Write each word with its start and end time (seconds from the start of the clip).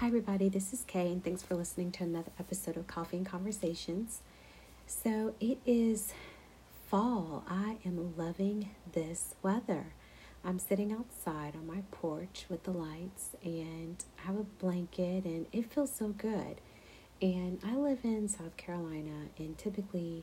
Hi, 0.00 0.06
everybody, 0.06 0.48
this 0.48 0.72
is 0.72 0.84
Kay, 0.86 1.10
and 1.10 1.24
thanks 1.24 1.42
for 1.42 1.56
listening 1.56 1.90
to 1.90 2.04
another 2.04 2.30
episode 2.38 2.76
of 2.76 2.86
Coffee 2.86 3.16
and 3.16 3.26
Conversations. 3.26 4.20
So, 4.86 5.34
it 5.40 5.58
is 5.66 6.12
fall. 6.88 7.42
I 7.50 7.78
am 7.84 8.14
loving 8.16 8.70
this 8.92 9.34
weather. 9.42 9.86
I'm 10.44 10.60
sitting 10.60 10.92
outside 10.92 11.56
on 11.56 11.66
my 11.66 11.82
porch 11.90 12.46
with 12.48 12.62
the 12.62 12.70
lights, 12.70 13.30
and 13.42 14.04
I 14.22 14.28
have 14.28 14.36
a 14.36 14.44
blanket, 14.44 15.24
and 15.24 15.46
it 15.50 15.72
feels 15.72 15.92
so 15.92 16.10
good. 16.10 16.60
And 17.20 17.58
I 17.66 17.74
live 17.74 18.04
in 18.04 18.28
South 18.28 18.56
Carolina, 18.56 19.30
and 19.36 19.58
typically, 19.58 20.22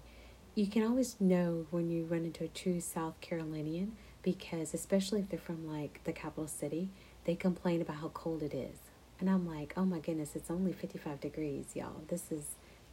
you 0.56 0.68
can 0.68 0.84
always 0.84 1.20
know 1.20 1.66
when 1.70 1.90
you 1.90 2.06
run 2.06 2.24
into 2.24 2.46
a 2.46 2.48
true 2.48 2.80
South 2.80 3.20
Carolinian 3.20 3.98
because, 4.24 4.74
especially 4.74 5.20
if 5.20 5.28
they're 5.28 5.38
from 5.38 5.68
like 5.68 6.00
the 6.06 6.14
capital 6.14 6.48
city, 6.48 6.92
they 7.26 7.36
complain 7.36 7.82
about 7.82 7.98
how 7.98 8.08
cold 8.14 8.42
it 8.42 8.54
is 8.54 8.85
and 9.20 9.30
I'm 9.30 9.48
like, 9.48 9.74
oh 9.78 9.86
my 9.86 10.00
goodness, 10.00 10.32
it's 10.36 10.52
only 10.52 10.74
55 10.74 11.22
degrees, 11.22 11.66
y'all. 11.74 12.02
This 12.08 12.32
is 12.32 12.44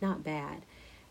not 0.00 0.22
bad. 0.22 0.62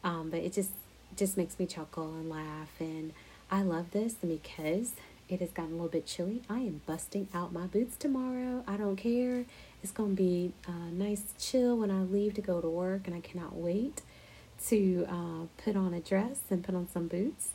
Um, 0.04 0.30
but 0.30 0.40
it 0.40 0.54
just 0.54 0.72
just 1.16 1.38
makes 1.38 1.60
me 1.60 1.66
chuckle 1.66 2.14
and 2.14 2.30
laugh. 2.30 2.70
And 2.80 3.14
I 3.50 3.62
love 3.62 3.92
this 3.92 4.14
because 4.14 4.94
it 5.28 5.40
has 5.40 5.52
gotten 5.52 5.74
a 5.74 5.76
little 5.76 5.90
bit 5.90 6.06
chilly. 6.06 6.42
I 6.50 6.60
am 6.60 6.82
busting 6.86 7.28
out 7.34 7.54
my 7.54 7.66
boots 7.66 7.96
tomorrow. 7.98 8.64
I 8.68 8.78
don't 8.78 8.96
care. 8.96 9.46
It's 9.84 9.92
going 9.92 10.16
to 10.16 10.16
be 10.16 10.54
a 10.68 10.72
nice 10.92 11.34
chill 11.40 11.78
when 11.78 11.92
I 11.92 12.02
leave 12.02 12.36
to 12.36 12.42
go 12.42 12.62
to 12.62 12.70
work, 12.70 13.08
and 13.08 13.16
I 13.16 13.20
cannot 13.20 13.56
wait 13.56 14.02
to 14.68 15.08
uh, 15.10 15.46
put 15.64 15.76
on 15.76 15.94
a 15.94 16.00
dress 16.00 16.40
and 16.50 16.64
put 16.64 16.76
on 16.76 16.88
some 16.88 17.08
boots. 17.08 17.52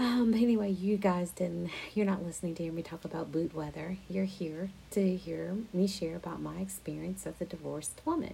Um, 0.00 0.32
anyway, 0.32 0.70
you 0.70 0.96
guys 0.96 1.30
didn't, 1.30 1.68
you're 1.94 2.06
not 2.06 2.24
listening 2.24 2.54
to 2.54 2.62
hear 2.62 2.72
me 2.72 2.80
talk 2.80 3.04
about 3.04 3.30
boot 3.30 3.54
weather. 3.54 3.98
You're 4.08 4.24
here 4.24 4.70
to 4.92 5.14
hear 5.14 5.58
me 5.74 5.86
share 5.86 6.16
about 6.16 6.40
my 6.40 6.56
experience 6.56 7.26
as 7.26 7.34
a 7.38 7.44
divorced 7.44 8.00
woman. 8.06 8.32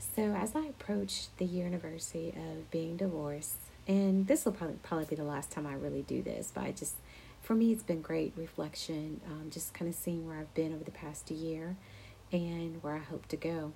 So, 0.00 0.34
as 0.34 0.56
I 0.56 0.64
approach 0.66 1.28
the 1.36 1.44
year 1.44 1.64
anniversary 1.64 2.34
of 2.36 2.68
being 2.72 2.96
divorced, 2.96 3.58
and 3.86 4.26
this 4.26 4.44
will 4.44 4.50
probably, 4.50 4.78
probably 4.82 5.04
be 5.06 5.14
the 5.14 5.22
last 5.22 5.52
time 5.52 5.64
I 5.64 5.74
really 5.74 6.02
do 6.02 6.22
this, 6.22 6.50
but 6.52 6.64
I 6.64 6.72
just, 6.72 6.96
for 7.40 7.54
me, 7.54 7.70
it's 7.70 7.84
been 7.84 8.02
great 8.02 8.32
reflection, 8.36 9.20
um, 9.28 9.48
just 9.48 9.74
kind 9.74 9.88
of 9.88 9.94
seeing 9.94 10.26
where 10.26 10.40
I've 10.40 10.54
been 10.54 10.74
over 10.74 10.82
the 10.82 10.90
past 10.90 11.30
year 11.30 11.76
and 12.32 12.82
where 12.82 12.96
I 12.96 12.98
hope 12.98 13.28
to 13.28 13.36
go. 13.36 13.72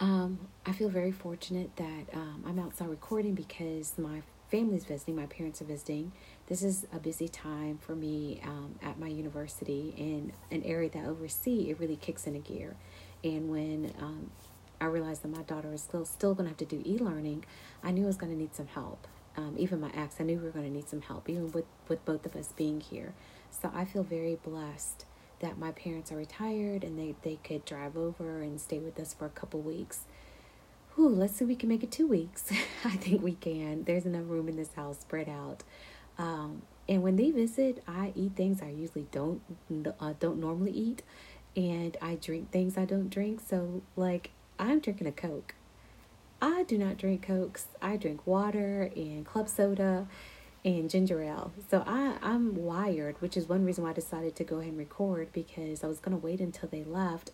Um, 0.00 0.48
I 0.66 0.72
feel 0.72 0.88
very 0.88 1.12
fortunate 1.12 1.76
that 1.76 2.12
um, 2.12 2.42
I'm 2.44 2.58
outside 2.58 2.88
recording 2.88 3.34
because 3.34 3.96
my 3.96 4.22
family's 4.52 4.84
visiting, 4.84 5.16
my 5.16 5.24
parents 5.24 5.62
are 5.62 5.64
visiting. 5.64 6.12
This 6.46 6.62
is 6.62 6.86
a 6.92 6.98
busy 6.98 7.26
time 7.26 7.78
for 7.78 7.96
me 7.96 8.38
um, 8.44 8.74
at 8.82 8.98
my 8.98 9.06
university 9.06 9.94
in 9.96 10.30
an 10.50 10.62
area 10.62 10.90
that 10.90 10.98
I 10.98 11.06
oversee. 11.06 11.70
It 11.70 11.80
really 11.80 11.96
kicks 11.96 12.26
in 12.26 12.36
a 12.36 12.38
gear. 12.38 12.76
And 13.24 13.48
when 13.48 13.94
um, 13.98 14.30
I 14.78 14.84
realized 14.84 15.22
that 15.22 15.34
my 15.34 15.42
daughter 15.44 15.72
is 15.72 15.80
still 15.80 16.04
still 16.04 16.34
going 16.34 16.44
to 16.44 16.50
have 16.50 16.58
to 16.58 16.66
do 16.66 16.82
e-learning, 16.84 17.46
I 17.82 17.92
knew 17.92 18.02
I 18.02 18.06
was 18.08 18.18
going 18.18 18.30
to 18.30 18.38
need 18.38 18.54
some 18.54 18.66
help. 18.66 19.08
Um, 19.38 19.54
even 19.56 19.80
my 19.80 19.90
ex, 19.94 20.16
I 20.20 20.24
knew 20.24 20.36
we 20.36 20.44
were 20.44 20.50
going 20.50 20.66
to 20.66 20.70
need 20.70 20.86
some 20.86 21.00
help, 21.00 21.30
even 21.30 21.50
with, 21.52 21.64
with 21.88 22.04
both 22.04 22.26
of 22.26 22.36
us 22.36 22.52
being 22.54 22.82
here. 22.82 23.14
So 23.50 23.70
I 23.74 23.86
feel 23.86 24.02
very 24.02 24.34
blessed 24.34 25.06
that 25.40 25.56
my 25.56 25.72
parents 25.72 26.12
are 26.12 26.16
retired 26.16 26.84
and 26.84 26.98
they, 26.98 27.14
they 27.22 27.38
could 27.42 27.64
drive 27.64 27.96
over 27.96 28.42
and 28.42 28.60
stay 28.60 28.80
with 28.80 29.00
us 29.00 29.14
for 29.14 29.24
a 29.24 29.30
couple 29.30 29.62
weeks 29.62 30.00
let's 30.96 31.36
see 31.36 31.44
we 31.44 31.56
can 31.56 31.68
make 31.68 31.82
it 31.82 31.90
two 31.90 32.06
weeks. 32.06 32.50
I 32.84 32.96
think 32.96 33.22
we 33.22 33.34
can. 33.34 33.84
There's 33.84 34.06
enough 34.06 34.24
room 34.26 34.48
in 34.48 34.56
this 34.56 34.74
house 34.74 35.00
spread 35.00 35.28
out. 35.28 35.62
Um, 36.18 36.62
and 36.88 37.02
when 37.02 37.16
they 37.16 37.30
visit, 37.30 37.82
I 37.86 38.12
eat 38.14 38.32
things 38.36 38.60
I 38.60 38.68
usually 38.68 39.06
don't 39.10 39.40
uh, 40.00 40.14
don't 40.18 40.38
normally 40.38 40.72
eat, 40.72 41.02
and 41.56 41.96
I 42.02 42.16
drink 42.16 42.50
things 42.50 42.76
I 42.76 42.84
don't 42.84 43.08
drink. 43.08 43.40
So 43.46 43.82
like 43.96 44.30
I'm 44.58 44.80
drinking 44.80 45.06
a 45.06 45.12
Coke. 45.12 45.54
I 46.40 46.64
do 46.64 46.76
not 46.76 46.98
drink 46.98 47.22
Cokes. 47.22 47.66
I 47.80 47.96
drink 47.96 48.26
water 48.26 48.90
and 48.96 49.24
club 49.24 49.48
soda 49.48 50.08
and 50.64 50.90
ginger 50.90 51.22
ale. 51.22 51.52
So 51.70 51.82
I, 51.86 52.16
I'm 52.22 52.54
wired, 52.54 53.20
which 53.20 53.36
is 53.36 53.48
one 53.48 53.64
reason 53.64 53.84
why 53.84 53.90
I 53.90 53.94
decided 53.94 54.36
to 54.36 54.44
go 54.44 54.56
ahead 54.56 54.70
and 54.70 54.78
record 54.78 55.28
because 55.32 55.82
I 55.82 55.86
was 55.86 55.98
going 55.98 56.18
to 56.18 56.24
wait 56.24 56.40
until 56.40 56.68
they 56.68 56.84
left. 56.84 57.30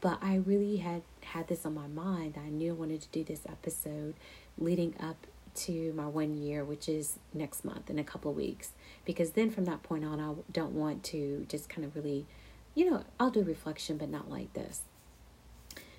But 0.00 0.18
I 0.22 0.36
really 0.36 0.76
had 0.76 1.02
had 1.22 1.48
this 1.48 1.66
on 1.66 1.74
my 1.74 1.88
mind. 1.88 2.36
I 2.36 2.48
knew 2.48 2.72
I 2.72 2.74
wanted 2.74 3.02
to 3.02 3.08
do 3.08 3.24
this 3.24 3.42
episode 3.48 4.14
leading 4.56 4.94
up 5.00 5.26
to 5.54 5.92
my 5.94 6.06
one 6.06 6.36
year, 6.40 6.64
which 6.64 6.88
is 6.88 7.18
next 7.34 7.64
month 7.64 7.90
in 7.90 7.98
a 7.98 8.04
couple 8.04 8.30
of 8.30 8.36
weeks. 8.36 8.72
Because 9.04 9.30
then 9.32 9.50
from 9.50 9.64
that 9.64 9.82
point 9.82 10.04
on, 10.04 10.20
I 10.20 10.34
don't 10.52 10.72
want 10.72 11.02
to 11.04 11.46
just 11.48 11.68
kind 11.68 11.84
of 11.84 11.96
really, 11.96 12.26
you 12.74 12.88
know, 12.88 13.02
I'll 13.18 13.30
do 13.30 13.42
reflection, 13.42 13.96
but 13.96 14.08
not 14.08 14.30
like 14.30 14.52
this. 14.52 14.82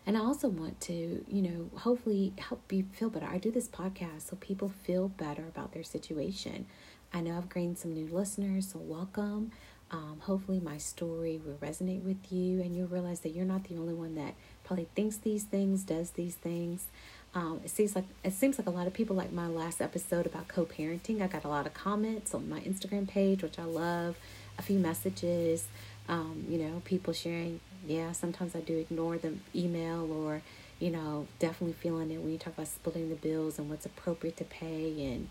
And 0.05 0.17
I 0.17 0.21
also 0.21 0.47
want 0.47 0.79
to, 0.81 1.23
you 1.27 1.41
know, 1.41 1.69
hopefully 1.79 2.33
help 2.39 2.71
you 2.71 2.85
feel 2.93 3.09
better. 3.09 3.27
I 3.27 3.37
do 3.37 3.51
this 3.51 3.67
podcast 3.67 4.29
so 4.29 4.37
people 4.37 4.69
feel 4.83 5.09
better 5.09 5.43
about 5.43 5.73
their 5.73 5.83
situation. 5.83 6.66
I 7.13 7.21
know 7.21 7.37
I've 7.37 7.53
gained 7.53 7.77
some 7.77 7.93
new 7.93 8.07
listeners, 8.07 8.69
so 8.71 8.79
welcome. 8.79 9.51
Um, 9.91 10.19
hopefully, 10.22 10.59
my 10.59 10.77
story 10.77 11.41
will 11.44 11.55
resonate 11.55 12.03
with 12.03 12.31
you, 12.31 12.61
and 12.61 12.75
you'll 12.75 12.88
realize 12.88 13.22
that 13.22 13.29
you're 13.29 13.45
not 13.45 13.63
the 13.66 13.75
only 13.75 13.94
one 13.94 14.16
that 14.16 14.35
probably 14.63 14.88
thinks 14.95 15.17
these 15.17 15.44
things, 15.44 15.83
does 15.83 16.11
these 16.11 16.35
things. 16.35 16.85
Um, 17.33 17.61
it 17.63 17.69
seems 17.69 17.95
like 17.95 18.05
it 18.23 18.33
seems 18.33 18.57
like 18.57 18.67
a 18.67 18.72
lot 18.72 18.88
of 18.88 18.94
people 18.94 19.16
like 19.16 19.31
my 19.31 19.47
last 19.47 19.81
episode 19.81 20.25
about 20.25 20.47
co-parenting. 20.47 21.22
I 21.22 21.28
got 21.28 21.44
a 21.44 21.47
lot 21.47 21.66
of 21.66 21.73
comments 21.73 22.33
on 22.33 22.49
my 22.49 22.59
Instagram 22.61 23.07
page, 23.07 23.44
which 23.44 23.59
I 23.59 23.66
love. 23.66 24.16
A 24.57 24.61
few 24.61 24.78
messages, 24.78 25.67
um, 26.09 26.45
you 26.49 26.57
know, 26.57 26.81
people 26.83 27.13
sharing. 27.13 27.61
Yeah, 27.88 28.11
sometimes 28.11 28.55
I 28.55 28.59
do 28.59 28.78
ignore 28.78 29.17
the 29.17 29.35
email, 29.55 30.11
or 30.11 30.41
you 30.79 30.91
know, 30.91 31.28
definitely 31.39 31.73
feeling 31.73 32.11
it 32.11 32.19
when 32.22 32.31
you 32.31 32.38
talk 32.38 32.53
about 32.53 32.67
splitting 32.67 33.09
the 33.09 33.16
bills 33.16 33.57
and 33.57 33.69
what's 33.69 33.85
appropriate 33.85 34.38
to 34.38 34.44
pay 34.44 35.13
and. 35.13 35.29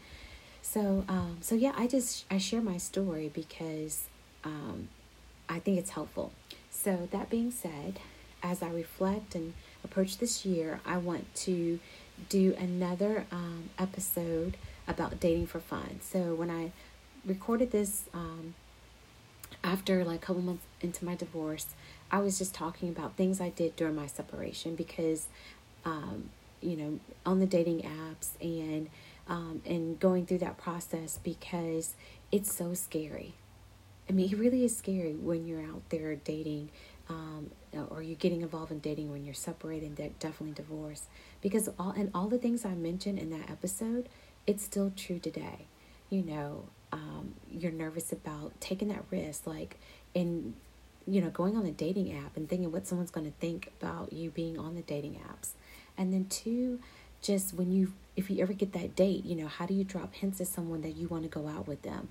So, 0.61 1.05
um, 1.09 1.39
so 1.41 1.55
yeah, 1.55 1.73
I 1.77 1.87
just 1.87 2.27
I 2.31 2.37
share 2.39 2.61
my 2.61 2.77
story 2.77 3.31
because 3.33 4.05
um, 4.45 4.89
I 5.49 5.59
think 5.59 5.79
it's 5.79 5.91
helpful. 5.91 6.33
So, 6.71 7.09
that 7.11 7.31
being 7.31 7.51
said, 7.51 8.01
as 8.43 8.63
I 8.63 8.69
reflect 8.71 9.35
and 9.35 9.55
approach 9.83 10.19
this 10.19 10.45
year, 10.45 10.81
I 10.87 10.99
want 10.99 11.35
to 11.37 11.81
do 12.29 12.55
another 12.59 13.27
um, 13.33 13.71
episode 13.79 14.57
about 14.87 15.21
dating 15.21 15.47
for 15.47 15.61
fun. 15.61 16.01
So, 16.03 16.35
when 16.35 16.51
I 16.51 16.73
recorded 17.25 17.71
this 17.73 18.05
um, 18.15 18.55
after 19.65 20.05
like 20.05 20.23
a 20.23 20.27
couple 20.27 20.43
months 20.43 20.65
into 20.81 21.05
my 21.05 21.15
divorce, 21.15 21.67
I 22.11 22.21
was 22.21 22.39
just 22.39 22.55
talking 22.55 22.89
about 22.89 23.17
things 23.17 23.41
I 23.41 23.51
did 23.51 23.77
during 23.77 23.95
my 23.95 24.07
separation 24.07 24.75
because, 24.75 25.27
um, 25.85 26.31
you 26.61 26.77
know, 26.77 27.01
on 27.27 27.41
the 27.41 27.47
dating 27.47 27.83
apps 27.83 28.31
and 28.41 28.89
um, 29.29 29.61
and 29.67 30.01
going 30.01 30.25
through 30.25 30.39
that 30.39 30.57
process 30.57 31.19
because 31.23 31.95
it's 32.33 32.53
so 32.53 32.75
scary. 32.75 33.35
I 34.09 34.13
mean, 34.13 34.33
it 34.33 34.39
really 34.39 34.65
is 34.65 34.77
scary 34.77 35.15
when 35.15 35.47
you're 35.47 35.63
out 35.63 35.83
there 35.91 36.15
dating 36.17 36.71
um, 37.09 37.51
or 37.91 38.03
you're 38.03 38.17
getting 38.17 38.43
involved 38.43 38.71
in 38.71 38.79
dating 38.81 39.11
when 39.11 39.25
you're 39.25 39.35
separated 39.35 39.99
and 39.99 40.19
definitely 40.19 40.53
divorced. 40.53 41.05
Because 41.41 41.69
all 41.79 41.91
and 41.91 42.11
all 42.15 42.29
the 42.29 42.39
things 42.39 42.65
I 42.65 42.75
mentioned 42.75 43.19
in 43.19 43.31
that 43.31 43.51
episode, 43.51 44.09
it's 44.47 44.65
still 44.65 44.93
true 44.97 45.19
today. 45.19 45.67
You 46.11 46.23
know, 46.23 46.65
um, 46.93 47.35
you're 47.51 47.73
nervous 47.73 48.13
about 48.13 48.59
taking 48.61 48.89
that 48.89 49.05
risk, 49.11 49.47
like 49.47 49.79
in 50.15 50.55
you 51.07 51.21
know 51.21 51.31
going 51.31 51.57
on 51.57 51.65
a 51.65 51.73
dating 51.73 52.13
app 52.13 52.37
and 52.37 52.49
thinking 52.49 52.71
what 52.73 52.87
someone's 52.87 53.11
going 53.11 53.27
to 53.27 53.39
think 53.39 53.71
about 53.81 54.13
you 54.13 54.31
being 54.31 54.59
on 54.59 54.75
the 54.75 54.83
dating 54.83 55.21
apps, 55.31 55.51
and 55.97 56.13
then 56.13 56.27
two, 56.27 56.81
just 57.23 57.55
when 57.55 57.71
you 57.73 57.93
if 58.17 58.31
you 58.31 58.43
ever 58.43 58.53
get 58.53 58.73
that 58.73 58.97
date, 58.97 59.25
you 59.25 59.37
know, 59.37 59.47
how 59.47 59.65
do 59.65 59.75
you 59.75 59.85
drop 59.85 60.15
hints 60.15 60.39
to 60.39 60.45
someone 60.45 60.81
that 60.83 60.97
you 60.97 61.07
want 61.09 61.23
to 61.23 61.29
go 61.29 61.47
out 61.47 61.69
with 61.69 61.83
them? 61.83 62.09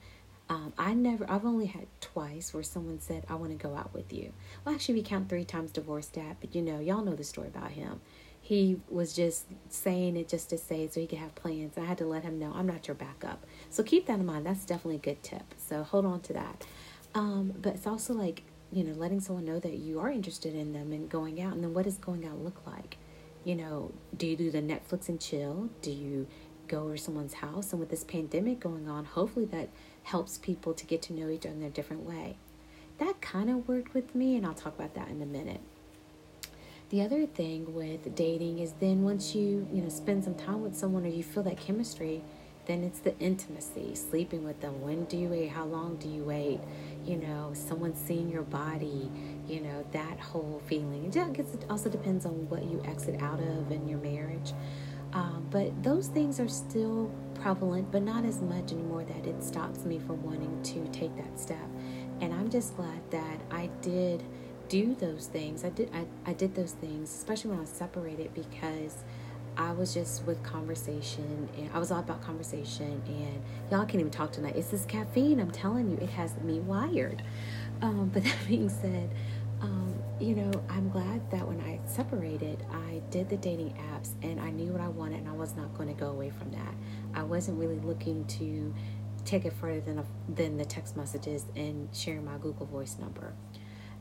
Um, 0.50 0.72
I 0.78 0.94
never, 0.94 1.30
I've 1.30 1.46
only 1.46 1.66
had 1.66 1.88
twice 2.00 2.54
where 2.54 2.64
someone 2.64 3.00
said, 3.02 3.26
I 3.30 3.36
want 3.36 3.52
to 3.52 3.58
go 3.58 3.76
out 3.76 3.94
with 3.94 4.14
you. 4.14 4.32
Well, 4.64 4.74
actually, 4.74 4.96
we 4.96 5.04
count 5.04 5.28
three 5.28 5.44
times 5.44 5.72
divorced 5.72 6.14
dad, 6.14 6.38
but 6.40 6.56
you 6.56 6.62
know, 6.62 6.80
y'all 6.80 7.04
know 7.04 7.16
the 7.16 7.24
story 7.24 7.50
about 7.50 7.72
him. 7.72 8.00
He 8.40 8.80
was 8.88 9.12
just 9.14 9.46
saying 9.68 10.16
it 10.16 10.30
just 10.30 10.50
to 10.52 10.58
say 10.58 10.88
so 10.88 11.02
he 11.02 11.08
could 11.08 11.18
have 11.20 11.36
plans. 11.36 11.78
I 11.78 11.82
had 11.82 11.98
to 11.98 12.06
let 12.06 12.24
him 12.24 12.40
know, 12.40 12.54
I'm 12.56 12.66
not 12.66 12.88
your 12.88 12.96
backup. 12.96 13.46
So 13.70 13.84
keep 13.84 14.06
that 14.06 14.20
in 14.20 14.26
mind. 14.26 14.46
That's 14.46 14.64
definitely 14.64 14.96
a 14.96 15.00
good 15.00 15.22
tip. 15.22 15.54
So 15.58 15.84
hold 15.84 16.06
on 16.06 16.22
to 16.22 16.34
that. 16.34 16.66
Um, 17.14 17.54
but 17.62 17.76
it's 17.76 17.88
also 17.88 18.14
like, 18.14 18.44
you 18.72 18.86
know, 18.86 18.94
letting 18.94 19.20
someone 19.20 19.44
know 19.44 19.60
that 19.60 19.74
you 19.74 20.00
are 20.00 20.10
interested 20.10 20.56
in 20.56 20.72
them 20.72 20.94
and 20.94 21.10
going 21.10 21.42
out. 21.42 21.56
And 21.56 21.64
then 21.64 21.74
what 21.74 21.84
does 21.84 21.98
going 21.98 22.26
out 22.26 22.42
look 22.42 22.66
like? 22.66 22.98
You 23.44 23.56
know, 23.56 23.92
do 24.16 24.28
you 24.28 24.38
do 24.38 24.50
the 24.50 24.62
Netflix 24.62 25.10
and 25.10 25.20
chill? 25.20 25.70
Do 25.82 25.92
you 25.92 26.28
go 26.70 26.84
over 26.84 26.96
someone's 26.98 27.34
house? 27.34 27.72
And 27.72 27.80
with 27.80 27.90
this 27.90 28.04
pandemic 28.04 28.62
going 28.62 28.88
on, 28.88 29.06
hopefully 29.06 29.46
that 29.48 29.70
helps 30.08 30.38
people 30.38 30.74
to 30.74 30.86
get 30.86 31.02
to 31.02 31.12
know 31.12 31.30
each 31.30 31.46
other 31.46 31.56
in 31.56 31.64
a 31.64 31.70
different 31.70 32.04
way. 32.04 32.38
That 32.98 33.20
kind 33.20 33.50
of 33.50 33.68
worked 33.68 33.94
with 33.94 34.16
me, 34.16 34.38
and 34.38 34.46
I'll 34.46 34.54
talk 34.54 34.74
about 34.80 34.96
that 34.96 35.10
in 35.10 35.22
a 35.22 35.26
minute. 35.26 35.60
The 36.90 37.02
other 37.02 37.26
thing 37.26 37.76
with 37.76 38.16
dating 38.16 38.60
is 38.60 38.72
then 38.80 39.04
once 39.04 39.36
you, 39.36 39.68
you 39.74 39.82
know, 39.82 39.90
spend 39.90 40.24
some 40.24 40.36
time 40.36 40.62
with 40.62 40.78
someone 40.78 41.04
or 41.04 41.10
you 41.10 41.24
feel 41.24 41.44
that 41.44 41.58
chemistry, 41.58 42.24
then 42.68 42.84
it's 42.84 43.00
the 43.00 43.18
intimacy, 43.20 43.96
sleeping 43.96 44.46
with 44.46 44.62
them. 44.62 44.82
When 44.82 45.04
do 45.06 45.18
you 45.18 45.28
wait? 45.28 45.50
How 45.50 45.66
long 45.66 45.98
do 45.98 46.08
you 46.08 46.24
wait? 46.24 46.62
You 47.06 47.18
know, 47.18 47.52
someone 47.54 47.94
seeing 47.94 48.30
your 48.30 48.44
body, 48.44 49.12
you 49.48 49.60
know, 49.60 49.86
that 49.92 50.20
whole 50.20 50.62
feeling. 50.68 51.08
I 51.08 51.30
guess 51.32 51.54
it 51.54 51.66
also 51.70 51.90
depends 51.90 52.26
on 52.26 52.50
what 52.50 52.64
you 52.64 52.82
exit 52.86 53.22
out 53.22 53.40
of 53.40 53.72
in 53.72 53.88
your 53.90 54.00
marriage. 54.00 54.54
Um, 55.18 55.48
but 55.50 55.82
those 55.82 56.10
things 56.10 56.40
are 56.40 56.48
still 56.48 57.12
prevalent, 57.42 57.92
but 57.92 58.04
not 58.04 58.24
as 58.24 58.40
much 58.40 58.72
anymore 58.72 59.04
that 59.04 59.26
it 59.26 59.44
stops 59.44 59.84
me 59.84 59.98
from 59.98 60.22
wanting 60.22 60.62
to 60.62 60.88
take 60.92 61.16
that 61.18 61.40
step. 61.40 61.68
And 62.22 62.32
I'm 62.32 62.52
just 62.52 62.76
glad 62.78 63.02
that 63.10 63.42
I 63.50 63.72
did 63.82 64.22
do 64.70 64.94
those 64.94 65.26
things. 65.26 65.66
I 65.66 65.70
did 65.70 65.90
I, 65.92 66.06
I 66.30 66.34
did 66.34 66.54
those 66.54 66.74
things, 66.74 67.10
especially 67.12 67.50
when 67.50 67.58
I 67.58 67.62
was 67.62 67.72
separated 67.72 68.32
because 68.36 69.04
I 69.58 69.72
was 69.72 69.92
just 69.92 70.24
with 70.26 70.44
conversation 70.44 71.50
and 71.58 71.68
I 71.74 71.80
was 71.80 71.90
all 71.90 72.00
about 72.00 72.22
conversation 72.22 73.02
and 73.08 73.42
y'all 73.72 73.86
can't 73.88 73.96
even 73.96 74.12
talk 74.12 74.32
tonight. 74.32 74.56
It's 74.56 74.70
this 74.70 74.86
caffeine, 74.86 75.40
I'm 75.40 75.50
telling 75.50 75.90
you, 75.90 75.98
it 75.98 76.10
has 76.10 76.38
me 76.42 76.60
wired. 76.60 77.24
Um, 77.82 78.12
but 78.14 78.24
that 78.24 78.38
being 78.48 78.70
said, 78.70 79.10
um, 79.62 79.96
you 80.20 80.36
know, 80.36 80.52
I'm 80.70 80.90
glad 80.90 81.30
that 81.30 81.48
when 81.48 81.62
I 81.62 81.80
separated, 81.86 82.66
I 82.72 83.02
did 83.12 83.30
the 83.30 83.38
dating 83.38 83.78
apps 83.94 84.14
and 84.24 84.40
I 84.40 84.50
knew 84.50 84.72
what 84.72 84.82
I 84.82 84.88
wanted 84.88 85.20
and 85.20 85.30
I 85.30 85.34
was 85.34 85.56
not 85.56 85.76
going 85.76 85.90
to 85.90 86.00
go 86.00 86.08
away 86.08 86.32
from 86.32 86.52
that. 86.52 86.74
I 87.14 87.22
wasn't 87.24 87.60
really 87.60 87.80
looking 87.80 88.26
to 88.26 88.74
take 89.26 89.46
it 89.46 89.54
further 89.54 89.80
than, 89.82 90.00
a, 90.00 90.06
than 90.34 90.58
the 90.58 90.66
text 90.66 90.98
messages 90.98 91.46
and 91.56 91.90
sharing 91.94 92.26
my 92.26 92.38
Google 92.38 92.66
Voice 92.66 92.98
number. 93.00 93.34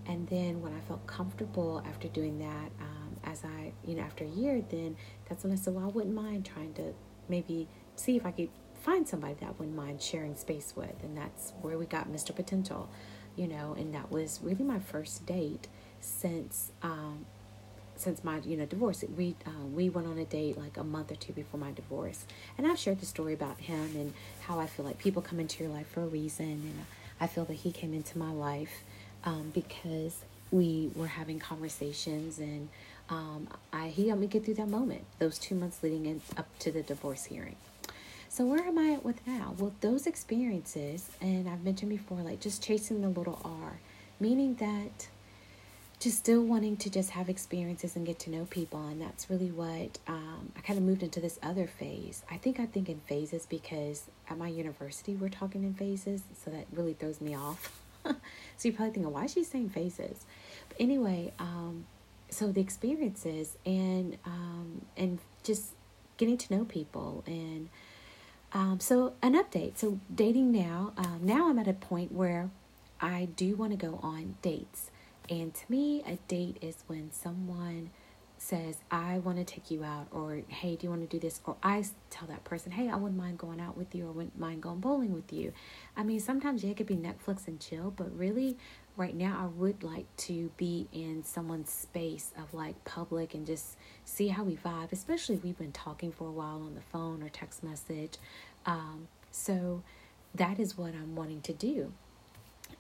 And 0.07 0.27
then 0.29 0.63
when 0.63 0.73
I 0.73 0.81
felt 0.81 1.07
comfortable 1.07 1.83
after 1.87 2.09
doing 2.09 2.39
that, 2.39 2.71
um, 2.81 3.17
as 3.25 3.45
I, 3.45 3.73
you 3.85 3.97
know, 3.97 4.03
after 4.03 4.25
a 4.25 4.29
year, 4.29 4.63
then 4.71 4.97
that's 5.29 5.45
when 5.45 5.53
I 5.53 5.57
said, 5.57 5.75
well, 5.75 5.85
I 5.85 5.89
wouldn't 5.89 6.15
mind 6.15 6.47
trying 6.47 6.73
to 6.75 6.95
maybe 7.29 7.69
see 7.97 8.17
if 8.17 8.25
I 8.25 8.31
could 8.31 8.49
find 8.81 9.07
somebody 9.07 9.35
that 9.35 9.47
I 9.47 9.51
wouldn't 9.51 9.77
mind 9.77 10.01
sharing 10.01 10.37
space 10.37 10.73
with. 10.77 11.03
And 11.03 11.17
that's 11.17 11.53
where 11.61 11.77
we 11.77 11.85
got 11.87 12.11
Mr. 12.11 12.35
Potential, 12.35 12.89
you 13.35 13.49
know, 13.49 13.75
and 13.77 13.93
that 13.95 14.11
was 14.11 14.41
really 14.43 14.65
my 14.65 14.79
first 14.79 15.27
date 15.27 15.69
since, 16.01 16.73
um, 16.83 17.27
since 17.97 18.23
my 18.23 18.39
you 18.45 18.59
know 18.59 18.67
divorce 18.67 19.03
we 19.17 19.35
uh, 19.47 19.65
we 19.75 19.89
went 19.89 20.07
on 20.07 20.19
a 20.19 20.25
date 20.27 20.59
like 20.59 20.77
a 20.77 20.85
month 20.85 21.11
or 21.11 21.15
two 21.15 21.33
before 21.33 21.59
my 21.59 21.73
divorce 21.73 22.27
and 22.59 22.67
i've 22.67 22.79
shared 22.79 23.01
the 23.01 23.07
story 23.07 23.33
about 23.33 23.59
him 23.59 23.91
and 23.95 24.13
how 24.43 24.61
i 24.61 24.67
feel 24.67 24.85
like 24.85 24.99
people 24.99 25.23
come 25.23 25.41
into 25.41 25.65
your 25.65 25.73
life 25.73 25.89
for 25.89 26.03
a 26.03 26.07
reason 26.07 26.45
and 26.45 26.85
i 27.23 27.27
feel 27.27 27.47
that 27.47 27.55
he 27.55 27.73
came 27.73 27.95
into 27.95 28.19
my 28.19 28.31
life 28.31 28.83
um, 29.25 29.51
because 29.55 30.27
we 30.51 30.91
were 30.95 31.07
having 31.07 31.39
conversations 31.39 32.39
and 32.39 32.69
um, 33.09 33.49
I, 33.73 33.89
he 33.89 34.09
helped 34.09 34.21
me 34.21 34.27
get 34.27 34.45
through 34.45 34.55
that 34.55 34.69
moment, 34.69 35.05
those 35.19 35.39
two 35.39 35.55
months 35.55 35.83
leading 35.83 36.07
in, 36.07 36.21
up 36.37 36.47
to 36.61 36.73
the 36.73 36.83
divorce 36.83 37.25
hearing. 37.25 37.57
So 38.29 38.45
where 38.45 38.65
am 38.65 38.79
I 38.79 38.93
at 38.95 39.05
with 39.05 39.25
now? 39.27 39.55
Well, 39.59 39.73
those 39.81 40.07
experiences, 40.07 41.09
and 41.21 41.49
I've 41.49 41.65
mentioned 41.65 41.91
before, 41.91 42.19
like 42.19 42.41
just 42.41 42.63
chasing 42.63 43.01
the 43.01 43.09
little 43.09 43.41
R, 43.45 43.79
meaning 44.21 44.57
that 44.57 45.09
just 46.07 46.19
still 46.19 46.43
wanting 46.43 46.77
to 46.77 46.89
just 46.89 47.11
have 47.11 47.29
experiences 47.29 47.97
and 47.97 48.07
get 48.07 48.17
to 48.21 48.31
know 48.31 48.45
people, 48.45 48.87
and 48.87 49.03
that's 49.03 49.29
really 49.29 49.51
what 49.51 49.99
um, 50.07 50.53
I 50.57 50.61
kind 50.61 50.79
of 50.79 50.85
moved 50.85 51.03
into 51.03 51.19
this 51.19 51.37
other 51.43 51.67
phase. 51.67 52.23
I 52.31 52.37
think 52.37 52.61
I 52.61 52.67
think 52.67 52.89
in 52.89 53.01
phases 53.09 53.45
because 53.45 54.05
at 54.31 54.39
my 54.39 54.47
university 54.47 55.17
we're 55.17 55.31
talking 55.31 55.65
in 55.65 55.75
phases, 55.75 56.23
so 56.45 56.53
that 56.53 56.67
really 56.73 56.93
throws 56.93 57.21
me 57.21 57.35
off. 57.35 57.81
so 58.05 58.15
you're 58.63 58.73
probably 58.73 58.95
thinking, 58.95 59.13
why 59.13 59.25
is 59.25 59.33
she 59.33 59.43
saying 59.43 59.71
phases? 59.71 60.25
But 60.69 60.77
anyway, 60.79 61.33
um, 61.41 61.87
so 62.31 62.53
the 62.53 62.61
experiences 62.61 63.57
and 63.67 64.17
um, 64.25 64.83
and 64.97 65.19
just 65.43 65.73
getting 66.19 66.39
to 66.39 66.57
know 66.57 66.65
people 66.65 67.25
and 67.27 67.69
um, 68.53 68.79
so 68.79 69.15
an 69.23 69.35
update. 69.35 69.77
So 69.79 69.99
dating 70.15 70.53
now. 70.53 70.93
Um, 70.97 71.19
now 71.23 71.51
I'm 71.51 71.59
at 71.59 71.67
a 71.67 71.73
point 71.73 72.13
where 72.13 72.49
I 73.01 73.27
do 73.35 73.57
want 73.57 73.73
to 73.73 73.77
go 73.77 73.99
on 74.05 74.37
dates, 74.41 74.93
and 75.29 75.55
to 75.55 75.65
me, 75.69 76.03
a 76.07 76.17
date 76.29 76.59
is 76.61 76.77
when 76.87 77.11
someone 77.13 77.91
says, 78.39 78.77
I 78.91 79.19
want 79.19 79.39
to 79.39 79.45
take 79.45 79.71
you 79.71 79.83
out, 79.83 80.09
or 80.11 80.43
hey, 80.49 80.77
do 80.77 80.85
you 80.85 80.91
want 80.91 81.09
to 81.09 81.09
do 81.09 81.19
this? 81.19 81.41
Or 81.47 81.57
I 81.63 81.85
tell 82.11 82.29
that 82.29 82.45
person, 82.45 82.73
hey, 82.73 82.89
I 82.89 82.97
wouldn't 82.97 83.19
mind 83.19 83.39
going 83.39 83.61
out 83.61 83.77
with 83.77 83.95
you, 83.95 84.07
or 84.07 84.13
wouldn't 84.13 84.39
mind 84.39 84.63
going 84.63 84.81
bowling 84.81 85.15
with 85.15 85.33
you. 85.33 85.53
I 85.97 86.03
mean, 86.03 86.21
sometimes, 86.21 86.63
yeah, 86.63 86.71
it 86.71 86.77
could 86.77 86.87
be 86.87 86.97
Netflix 86.97 87.49
and 87.49 87.59
chill, 87.59 87.93
but 87.97 88.17
really, 88.17 88.57
right 88.97 89.15
now, 89.15 89.39
I 89.41 89.47
would 89.47 89.83
like 89.83 90.07
to 90.19 90.51
be 90.57 90.87
in 90.93 91.25
someone's 91.25 91.71
space 91.71 92.33
of 92.39 92.53
like 92.53 92.85
public 92.85 93.35
and 93.35 93.47
just 93.47 93.77
see 94.05 94.29
how 94.29 94.45
we 94.45 94.57
vibe, 94.57 94.93
especially 94.93 95.37
if 95.37 95.45
we've 95.45 95.59
been 95.59 95.73
talking 95.73 96.13
for 96.13 96.29
a 96.29 96.33
while 96.33 96.63
on 96.63 96.75
the 96.75 96.81
phone 96.81 97.23
or 97.23 97.29
text 97.29 97.63
message. 97.63 98.19
Um, 98.67 99.09
so 99.31 99.83
that 100.35 100.59
is 100.59 100.77
what 100.77 100.95
I'm 100.95 101.15
wanting 101.15 101.41
to 101.43 101.53
do. 101.53 101.93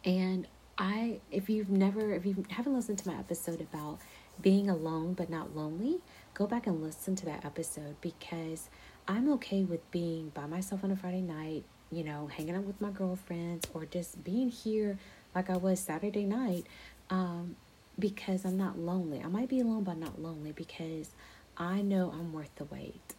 And 0.04 0.46
I, 0.78 1.20
if 1.30 1.48
you've 1.48 1.70
never, 1.70 2.12
if 2.12 2.26
you 2.26 2.44
haven't 2.50 2.74
listened 2.74 2.98
to 2.98 3.08
my 3.08 3.18
episode 3.18 3.60
about 3.60 3.98
being 4.40 4.68
alone 4.68 5.14
but 5.14 5.30
not 5.30 5.56
lonely, 5.56 6.00
go 6.34 6.46
back 6.46 6.66
and 6.66 6.82
listen 6.82 7.16
to 7.16 7.24
that 7.26 7.44
episode 7.44 7.96
because 8.00 8.68
I'm 9.08 9.32
okay 9.34 9.62
with 9.62 9.90
being 9.90 10.30
by 10.30 10.46
myself 10.46 10.84
on 10.84 10.90
a 10.90 10.96
Friday 10.96 11.22
night, 11.22 11.64
you 11.90 12.04
know, 12.04 12.26
hanging 12.26 12.54
out 12.54 12.64
with 12.64 12.80
my 12.80 12.90
girlfriends 12.90 13.66
or 13.72 13.86
just 13.86 14.22
being 14.22 14.50
here 14.50 14.98
like 15.34 15.48
I 15.48 15.56
was 15.56 15.80
Saturday 15.80 16.24
night 16.24 16.66
um, 17.08 17.56
because 17.98 18.44
I'm 18.44 18.58
not 18.58 18.78
lonely. 18.78 19.22
I 19.22 19.28
might 19.28 19.48
be 19.48 19.60
alone, 19.60 19.84
but 19.84 19.96
not 19.96 20.20
lonely 20.20 20.52
because 20.52 21.10
I 21.56 21.80
know 21.80 22.10
I'm 22.12 22.34
worth 22.34 22.54
the 22.56 22.64
wait 22.64 23.14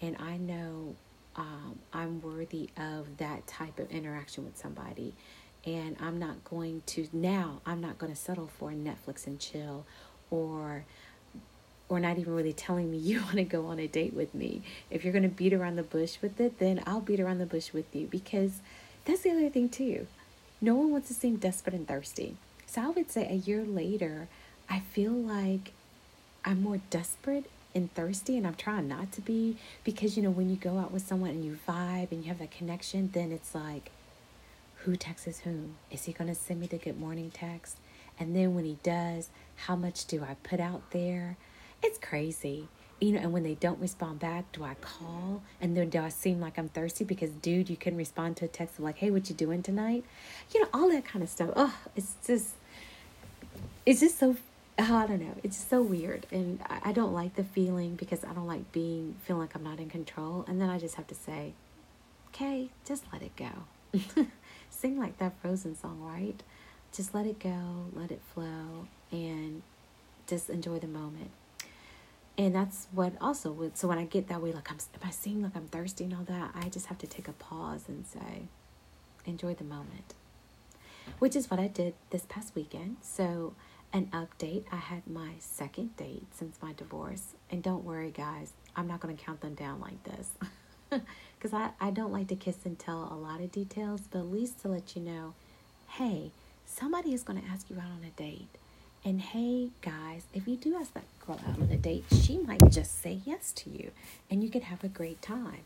and 0.00 0.16
I 0.20 0.36
know 0.36 0.94
um, 1.36 1.78
I'm 1.92 2.20
worthy 2.20 2.70
of 2.76 3.16
that 3.18 3.46
type 3.46 3.78
of 3.78 3.90
interaction 3.90 4.44
with 4.44 4.56
somebody. 4.56 5.14
And 5.66 5.96
I'm 6.00 6.18
not 6.18 6.44
going 6.44 6.82
to, 6.86 7.08
now, 7.12 7.60
I'm 7.66 7.80
not 7.80 7.98
going 7.98 8.12
to 8.12 8.18
settle 8.18 8.48
for 8.58 8.70
Netflix 8.70 9.26
and 9.26 9.38
chill 9.38 9.84
or 10.30 10.84
or 11.90 11.98
not 11.98 12.18
even 12.18 12.34
really 12.34 12.52
telling 12.52 12.88
me 12.90 12.96
you 12.96 13.20
want 13.20 13.36
to 13.36 13.44
go 13.44 13.66
on 13.66 13.78
a 13.78 13.86
date 13.86 14.14
with 14.14 14.34
me. 14.34 14.62
If 14.90 15.04
you're 15.04 15.12
going 15.12 15.24
to 15.24 15.28
beat 15.28 15.52
around 15.52 15.76
the 15.76 15.82
bush 15.82 16.18
with 16.22 16.40
it, 16.40 16.58
then 16.58 16.82
I'll 16.86 17.00
beat 17.00 17.20
around 17.20 17.38
the 17.38 17.46
bush 17.46 17.72
with 17.72 17.94
you 17.94 18.06
because 18.06 18.60
that's 19.04 19.22
the 19.22 19.30
other 19.30 19.50
thing 19.50 19.68
too. 19.68 20.06
No 20.60 20.74
one 20.76 20.90
wants 20.90 21.08
to 21.08 21.14
seem 21.14 21.36
desperate 21.36 21.74
and 21.74 21.86
thirsty. 21.86 22.36
So 22.66 22.82
I 22.82 22.88
would 22.88 23.10
say 23.10 23.28
a 23.28 23.34
year 23.34 23.64
later, 23.64 24.28
I 24.68 24.80
feel 24.80 25.12
like 25.12 25.72
I'm 26.44 26.62
more 26.62 26.80
desperate 26.90 27.50
and 27.74 27.92
thirsty 27.94 28.36
and 28.36 28.46
I'm 28.46 28.54
trying 28.54 28.88
not 28.88 29.12
to 29.12 29.20
be 29.20 29.56
because 29.84 30.16
you 30.16 30.22
know 30.22 30.30
when 30.30 30.50
you 30.50 30.56
go 30.56 30.78
out 30.78 30.92
with 30.92 31.06
someone 31.06 31.30
and 31.30 31.44
you 31.44 31.58
vibe 31.66 32.12
and 32.12 32.22
you 32.22 32.28
have 32.28 32.38
that 32.38 32.50
connection, 32.50 33.10
then 33.12 33.32
it's 33.32 33.54
like 33.54 33.90
who 34.84 34.96
texts 34.96 35.40
whom? 35.40 35.76
Is 35.90 36.04
he 36.04 36.12
going 36.12 36.28
to 36.28 36.34
send 36.34 36.60
me 36.60 36.66
the 36.66 36.78
good 36.78 36.98
morning 36.98 37.30
text? 37.30 37.78
And 38.18 38.34
then 38.34 38.54
when 38.54 38.64
he 38.64 38.78
does, 38.82 39.28
how 39.56 39.76
much 39.76 40.06
do 40.06 40.22
I 40.22 40.36
put 40.42 40.60
out 40.60 40.90
there? 40.90 41.36
It's 41.82 41.98
crazy. 41.98 42.68
You 43.00 43.12
know, 43.12 43.20
and 43.20 43.32
when 43.32 43.42
they 43.42 43.54
don't 43.54 43.80
respond 43.80 44.20
back, 44.20 44.52
do 44.52 44.62
I 44.62 44.74
call? 44.74 45.42
And 45.60 45.74
then 45.76 45.88
do 45.88 46.00
I 46.00 46.10
seem 46.10 46.40
like 46.40 46.58
I'm 46.58 46.68
thirsty 46.68 47.04
because, 47.04 47.30
dude, 47.30 47.70
you 47.70 47.76
can 47.76 47.96
respond 47.96 48.36
to 48.38 48.44
a 48.44 48.48
text 48.48 48.78
of 48.78 48.84
like, 48.84 48.98
hey, 48.98 49.10
what 49.10 49.28
you 49.30 49.34
doing 49.34 49.62
tonight? 49.62 50.04
You 50.52 50.62
know, 50.62 50.68
all 50.74 50.90
that 50.90 51.04
kind 51.06 51.22
of 51.22 51.30
stuff. 51.30 51.50
Oh, 51.56 51.74
it's 51.96 52.16
just, 52.26 52.50
it's 53.86 54.00
just 54.00 54.18
so, 54.18 54.36
uh, 54.78 54.94
I 54.94 55.06
don't 55.06 55.20
know. 55.20 55.34
It's 55.42 55.56
so 55.56 55.80
weird. 55.80 56.26
And 56.30 56.60
I, 56.68 56.90
I 56.90 56.92
don't 56.92 57.14
like 57.14 57.36
the 57.36 57.44
feeling 57.44 57.96
because 57.96 58.22
I 58.22 58.34
don't 58.34 58.46
like 58.46 58.70
being, 58.72 59.16
feeling 59.24 59.42
like 59.42 59.54
I'm 59.54 59.64
not 59.64 59.80
in 59.80 59.88
control. 59.88 60.44
And 60.46 60.60
then 60.60 60.68
I 60.68 60.78
just 60.78 60.96
have 60.96 61.06
to 61.06 61.14
say, 61.14 61.54
okay, 62.28 62.68
just 62.84 63.04
let 63.12 63.22
it 63.22 63.34
go. 63.36 63.64
Sing 64.70 64.98
like 64.98 65.18
that 65.18 65.34
Frozen 65.40 65.76
song, 65.76 66.00
right? 66.00 66.42
just 66.92 67.14
let 67.14 67.26
it 67.26 67.38
go, 67.38 67.86
let 67.92 68.10
it 68.10 68.20
flow, 68.34 68.88
and 69.10 69.62
just 70.26 70.50
enjoy 70.50 70.78
the 70.78 70.88
moment. 70.88 71.30
And 72.36 72.54
that's 72.54 72.88
what 72.92 73.12
also 73.20 73.52
would. 73.52 73.76
So 73.76 73.86
when 73.86 73.98
I 73.98 74.04
get 74.04 74.28
that 74.28 74.40
way, 74.40 74.52
like 74.52 74.70
I'm, 74.70 74.78
if 74.94 75.04
I 75.04 75.10
seem 75.10 75.42
like 75.42 75.54
I'm 75.54 75.66
thirsty 75.66 76.04
and 76.04 76.14
all 76.14 76.24
that, 76.24 76.52
I 76.54 76.68
just 76.68 76.86
have 76.86 76.98
to 76.98 77.06
take 77.06 77.28
a 77.28 77.32
pause 77.32 77.84
and 77.86 78.06
say, 78.06 78.42
enjoy 79.26 79.54
the 79.54 79.64
moment. 79.64 80.14
Which 81.18 81.36
is 81.36 81.50
what 81.50 81.60
I 81.60 81.66
did 81.66 81.94
this 82.10 82.24
past 82.28 82.54
weekend. 82.54 82.96
So 83.02 83.54
an 83.92 84.06
update. 84.12 84.64
I 84.72 84.76
had 84.76 85.06
my 85.06 85.32
second 85.38 85.96
date 85.96 86.26
since 86.34 86.56
my 86.62 86.72
divorce. 86.72 87.34
And 87.50 87.62
don't 87.62 87.84
worry, 87.84 88.10
guys, 88.10 88.52
I'm 88.74 88.86
not 88.86 89.00
going 89.00 89.16
to 89.16 89.22
count 89.22 89.40
them 89.40 89.54
down 89.54 89.80
like 89.80 90.02
this. 90.04 90.30
Because 91.38 91.54
I, 91.54 91.70
I 91.80 91.90
don't 91.90 92.12
like 92.12 92.28
to 92.28 92.36
kiss 92.36 92.58
and 92.66 92.78
tell 92.78 93.08
a 93.10 93.16
lot 93.16 93.40
of 93.40 93.50
details, 93.50 94.02
but 94.10 94.18
at 94.18 94.30
least 94.30 94.60
to 94.60 94.68
let 94.68 94.94
you 94.94 95.00
know 95.00 95.32
hey, 95.92 96.30
somebody 96.66 97.12
is 97.12 97.22
going 97.22 97.40
to 97.40 97.48
ask 97.48 97.68
you 97.68 97.76
out 97.76 97.90
on 97.90 98.04
a 98.06 98.10
date. 98.10 98.48
And 99.04 99.20
hey, 99.20 99.70
guys, 99.82 100.24
if 100.34 100.46
you 100.46 100.56
do 100.56 100.76
ask 100.76 100.92
that 100.94 101.04
girl 101.26 101.40
out 101.48 101.60
on 101.60 101.68
a 101.70 101.76
date, 101.76 102.04
she 102.12 102.38
might 102.38 102.70
just 102.70 103.02
say 103.02 103.20
yes 103.24 103.52
to 103.52 103.70
you 103.70 103.90
and 104.30 104.44
you 104.44 104.50
could 104.50 104.62
have 104.64 104.84
a 104.84 104.88
great 104.88 105.22
time. 105.22 105.62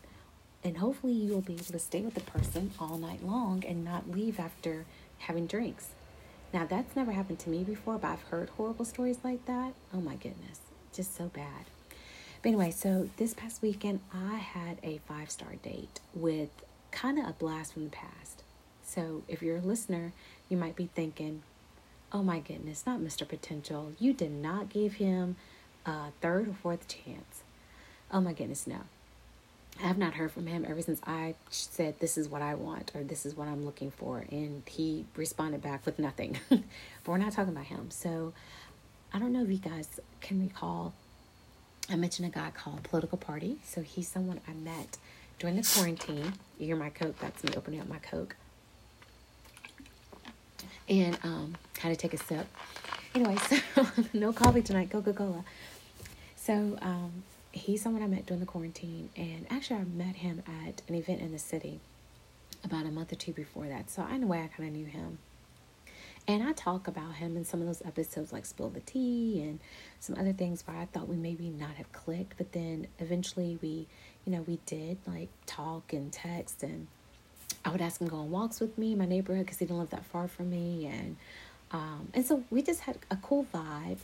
And 0.63 0.77
hopefully, 0.77 1.13
you 1.13 1.31
will 1.31 1.41
be 1.41 1.53
able 1.53 1.65
to 1.65 1.79
stay 1.79 2.01
with 2.01 2.15
the 2.15 2.21
person 2.21 2.71
all 2.79 2.97
night 2.97 3.23
long 3.23 3.63
and 3.67 3.85
not 3.85 4.09
leave 4.09 4.39
after 4.39 4.85
having 5.19 5.45
drinks. 5.45 5.89
Now, 6.53 6.65
that's 6.65 6.95
never 6.95 7.11
happened 7.11 7.37
to 7.39 7.49
me 7.49 7.63
before, 7.63 7.99
but 7.99 8.07
I've 8.07 8.21
heard 8.23 8.49
horrible 8.49 8.85
stories 8.85 9.19
like 9.23 9.45
that. 9.45 9.73
Oh 9.93 10.01
my 10.01 10.15
goodness, 10.15 10.61
just 10.91 11.15
so 11.15 11.25
bad. 11.27 11.65
But 12.45 12.49
anyway, 12.49 12.69
so 12.69 13.09
this 13.17 13.33
past 13.33 13.63
weekend, 13.63 14.01
I 14.13 14.35
had 14.35 14.77
a 14.83 14.99
five 15.07 15.31
star 15.31 15.55
date 15.63 15.99
with 16.13 16.49
kind 16.91 17.17
of 17.17 17.27
a 17.27 17.33
blast 17.33 17.73
from 17.73 17.85
the 17.85 17.89
past. 17.89 18.43
So 18.83 19.23
if 19.27 19.41
you're 19.41 19.57
a 19.57 19.61
listener, 19.61 20.13
you 20.47 20.55
might 20.55 20.75
be 20.75 20.87
thinking, 20.93 21.41
Oh 22.11 22.21
my 22.21 22.37
goodness, 22.37 22.85
not 22.85 22.99
Mr. 22.99 23.27
Potential. 23.27 23.93
You 23.97 24.13
did 24.13 24.29
not 24.29 24.69
give 24.69 24.93
him 24.93 25.37
a 25.87 26.11
third 26.21 26.49
or 26.49 26.53
fourth 26.53 26.87
chance. 26.87 27.41
Oh 28.11 28.21
my 28.21 28.33
goodness, 28.33 28.67
no. 28.67 28.81
I 29.83 29.87
have 29.87 29.97
not 29.97 30.13
heard 30.13 30.31
from 30.31 30.45
him 30.45 30.67
ever 30.69 30.83
since 30.83 31.01
I 31.03 31.33
said, 31.49 31.99
This 31.99 32.15
is 32.15 32.29
what 32.29 32.43
I 32.43 32.53
want, 32.53 32.91
or 32.93 33.03
this 33.03 33.25
is 33.25 33.35
what 33.35 33.47
I'm 33.47 33.65
looking 33.65 33.89
for. 33.89 34.23
And 34.29 34.61
he 34.67 35.05
responded 35.15 35.63
back 35.63 35.83
with 35.83 35.97
nothing. 35.97 36.37
but 36.49 36.61
we're 37.07 37.17
not 37.17 37.31
talking 37.31 37.53
about 37.53 37.65
him. 37.65 37.89
So 37.89 38.33
I 39.11 39.17
don't 39.17 39.33
know 39.33 39.41
if 39.41 39.49
you 39.49 39.57
guys 39.57 39.99
can 40.21 40.39
recall. 40.39 40.93
I 41.89 41.95
mentioned 41.95 42.27
a 42.27 42.31
guy 42.31 42.51
called 42.51 42.83
Political 42.83 43.17
Party. 43.19 43.57
So 43.63 43.81
he's 43.81 44.07
someone 44.07 44.41
I 44.47 44.53
met 44.53 44.97
during 45.39 45.55
the 45.55 45.63
quarantine. 45.63 46.33
You 46.57 46.67
hear 46.67 46.75
my 46.75 46.89
Coke? 46.89 47.19
That's 47.19 47.43
me 47.43 47.53
opening 47.55 47.81
up 47.81 47.87
my 47.87 47.99
Coke 47.99 48.35
and 50.87 51.17
um, 51.23 51.55
had 51.79 51.89
to 51.89 51.95
take 51.95 52.13
a 52.13 52.17
sip. 52.17 52.47
Anyway, 53.13 53.35
so 53.75 53.87
no 54.13 54.33
coffee 54.33 54.61
tonight, 54.61 54.89
Coca 54.89 55.13
Cola. 55.13 55.43
So 56.35 56.77
um, 56.81 57.23
he's 57.51 57.81
someone 57.81 58.03
I 58.03 58.07
met 58.07 58.25
during 58.25 58.39
the 58.39 58.45
quarantine, 58.45 59.09
and 59.15 59.45
actually, 59.49 59.79
I 59.79 59.83
met 59.83 60.17
him 60.17 60.43
at 60.47 60.81
an 60.87 60.95
event 60.95 61.21
in 61.21 61.31
the 61.31 61.39
city 61.39 61.79
about 62.63 62.85
a 62.85 62.91
month 62.91 63.11
or 63.11 63.15
two 63.15 63.33
before 63.33 63.67
that. 63.67 63.89
So, 63.89 64.05
in 64.07 64.23
a 64.23 64.27
way, 64.27 64.41
I 64.41 64.47
kind 64.47 64.69
of 64.69 64.75
knew 64.75 64.85
him. 64.85 65.17
And 66.27 66.41
I 66.41 66.53
talk 66.53 66.87
about 66.87 67.15
him 67.15 67.37
in 67.37 67.45
some 67.45 67.61
of 67.61 67.67
those 67.67 67.83
episodes, 67.85 68.33
like 68.33 68.45
Spill 68.45 68.69
the 68.69 68.79
Tea 68.79 69.41
and 69.43 69.59
some 69.99 70.17
other 70.17 70.33
things 70.33 70.63
where 70.65 70.75
I 70.75 70.85
thought 70.85 71.07
we 71.07 71.17
maybe 71.17 71.49
not 71.49 71.75
have 71.75 71.91
clicked, 71.91 72.37
but 72.37 72.51
then 72.51 72.87
eventually 72.97 73.59
we, 73.61 73.85
you 74.25 74.31
know, 74.33 74.41
we 74.41 74.57
did 74.65 74.97
like 75.05 75.29
talk 75.45 75.93
and 75.93 76.11
text 76.11 76.63
and 76.63 76.87
I 77.65 77.71
would 77.71 77.81
ask 77.81 77.99
him 77.99 78.07
to 78.07 78.11
go 78.11 78.17
on 78.19 78.29
walks 78.31 78.59
with 78.59 78.77
me 78.77 78.91
in 78.91 78.99
my 78.99 79.05
neighborhood 79.05 79.45
because 79.45 79.57
he 79.57 79.65
didn't 79.65 79.79
live 79.79 79.89
that 79.89 80.05
far 80.05 80.27
from 80.27 80.51
me, 80.51 80.85
and 80.85 81.17
um, 81.71 82.09
and 82.13 82.25
so 82.25 82.43
we 82.51 82.61
just 82.61 82.81
had 82.81 82.97
a 83.09 83.15
cool 83.17 83.47
vibe. 83.53 83.97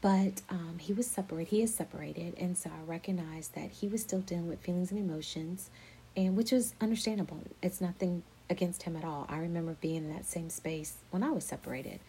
But 0.00 0.42
um, 0.50 0.76
he 0.78 0.92
was 0.92 1.06
separated. 1.06 1.50
He 1.50 1.62
is 1.62 1.74
separated, 1.74 2.34
and 2.38 2.56
so 2.56 2.70
I 2.70 2.82
recognized 2.88 3.54
that 3.54 3.70
he 3.70 3.88
was 3.88 4.00
still 4.02 4.20
dealing 4.20 4.48
with 4.48 4.60
feelings 4.60 4.90
and 4.90 5.00
emotions, 5.00 5.70
and 6.16 6.36
which 6.36 6.52
was 6.52 6.74
understandable. 6.80 7.40
It's 7.62 7.80
nothing 7.80 8.22
against 8.48 8.84
him 8.84 8.96
at 8.96 9.04
all. 9.04 9.26
I 9.28 9.38
remember 9.38 9.76
being 9.80 9.96
in 9.96 10.14
that 10.14 10.24
same 10.24 10.50
space 10.50 10.94
when 11.10 11.22
I 11.22 11.30
was 11.30 11.44
separated. 11.44 12.00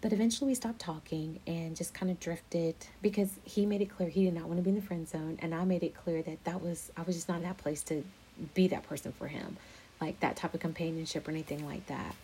But 0.00 0.12
eventually 0.12 0.48
we 0.48 0.54
stopped 0.54 0.80
talking 0.80 1.40
and 1.46 1.74
just 1.74 1.94
kind 1.94 2.12
of 2.12 2.20
drifted 2.20 2.74
because 3.00 3.30
he 3.44 3.64
made 3.64 3.80
it 3.80 3.86
clear 3.86 4.08
he 4.08 4.24
did 4.24 4.34
not 4.34 4.44
want 4.44 4.58
to 4.58 4.62
be 4.62 4.70
in 4.70 4.76
the 4.76 4.82
friend 4.82 5.08
zone, 5.08 5.38
and 5.40 5.54
I 5.54 5.64
made 5.64 5.82
it 5.82 5.94
clear 5.94 6.22
that 6.22 6.44
that 6.44 6.60
was 6.62 6.92
I 6.96 7.02
was 7.02 7.16
just 7.16 7.28
not 7.28 7.38
in 7.38 7.44
that 7.44 7.56
place 7.56 7.82
to 7.84 8.04
be 8.52 8.68
that 8.68 8.86
person 8.86 9.12
for 9.12 9.28
him 9.28 9.56
like 10.00 10.20
that 10.20 10.36
type 10.36 10.54
of 10.54 10.60
companionship 10.60 11.26
or 11.26 11.30
anything 11.30 11.64
like 11.66 11.86
that. 11.86 12.14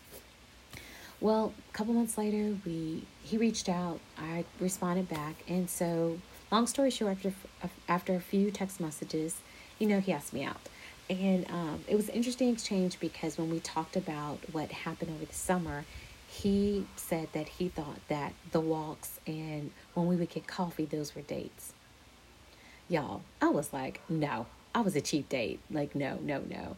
Well, 1.20 1.52
a 1.68 1.72
couple 1.72 1.94
months 1.94 2.16
later, 2.16 2.56
we 2.64 3.04
he 3.22 3.36
reached 3.36 3.68
out. 3.68 4.00
I 4.18 4.44
responded 4.58 5.08
back, 5.08 5.36
and 5.48 5.68
so 5.68 6.18
long 6.50 6.66
story 6.66 6.90
short, 6.90 7.12
after 7.12 7.32
after 7.88 8.14
a 8.14 8.20
few 8.20 8.50
text 8.50 8.80
messages, 8.80 9.36
you 9.78 9.86
know, 9.86 10.00
he 10.00 10.12
asked 10.12 10.32
me 10.32 10.44
out, 10.44 10.60
and 11.10 11.50
um, 11.50 11.84
it 11.88 11.96
was 11.96 12.08
an 12.08 12.14
interesting 12.14 12.50
exchange 12.50 13.00
because 13.00 13.36
when 13.36 13.50
we 13.50 13.58
talked 13.58 13.96
about 13.96 14.38
what 14.52 14.70
happened 14.70 15.10
over 15.10 15.24
the 15.24 15.34
summer, 15.34 15.84
he 16.28 16.86
said 16.94 17.28
that 17.32 17.48
he 17.48 17.68
thought 17.68 17.98
that 18.06 18.32
the 18.52 18.60
walks 18.60 19.18
and 19.26 19.72
when 19.94 20.06
we 20.06 20.14
would 20.14 20.30
get 20.30 20.46
coffee, 20.46 20.84
those 20.84 21.16
were 21.16 21.22
dates. 21.22 21.72
Y'all, 22.88 23.22
I 23.42 23.48
was 23.48 23.72
like, 23.72 24.00
no, 24.08 24.46
I 24.72 24.82
was 24.82 24.94
a 24.94 25.00
cheap 25.00 25.28
date. 25.28 25.58
Like, 25.68 25.96
no, 25.96 26.18
no, 26.22 26.42
no. 26.48 26.76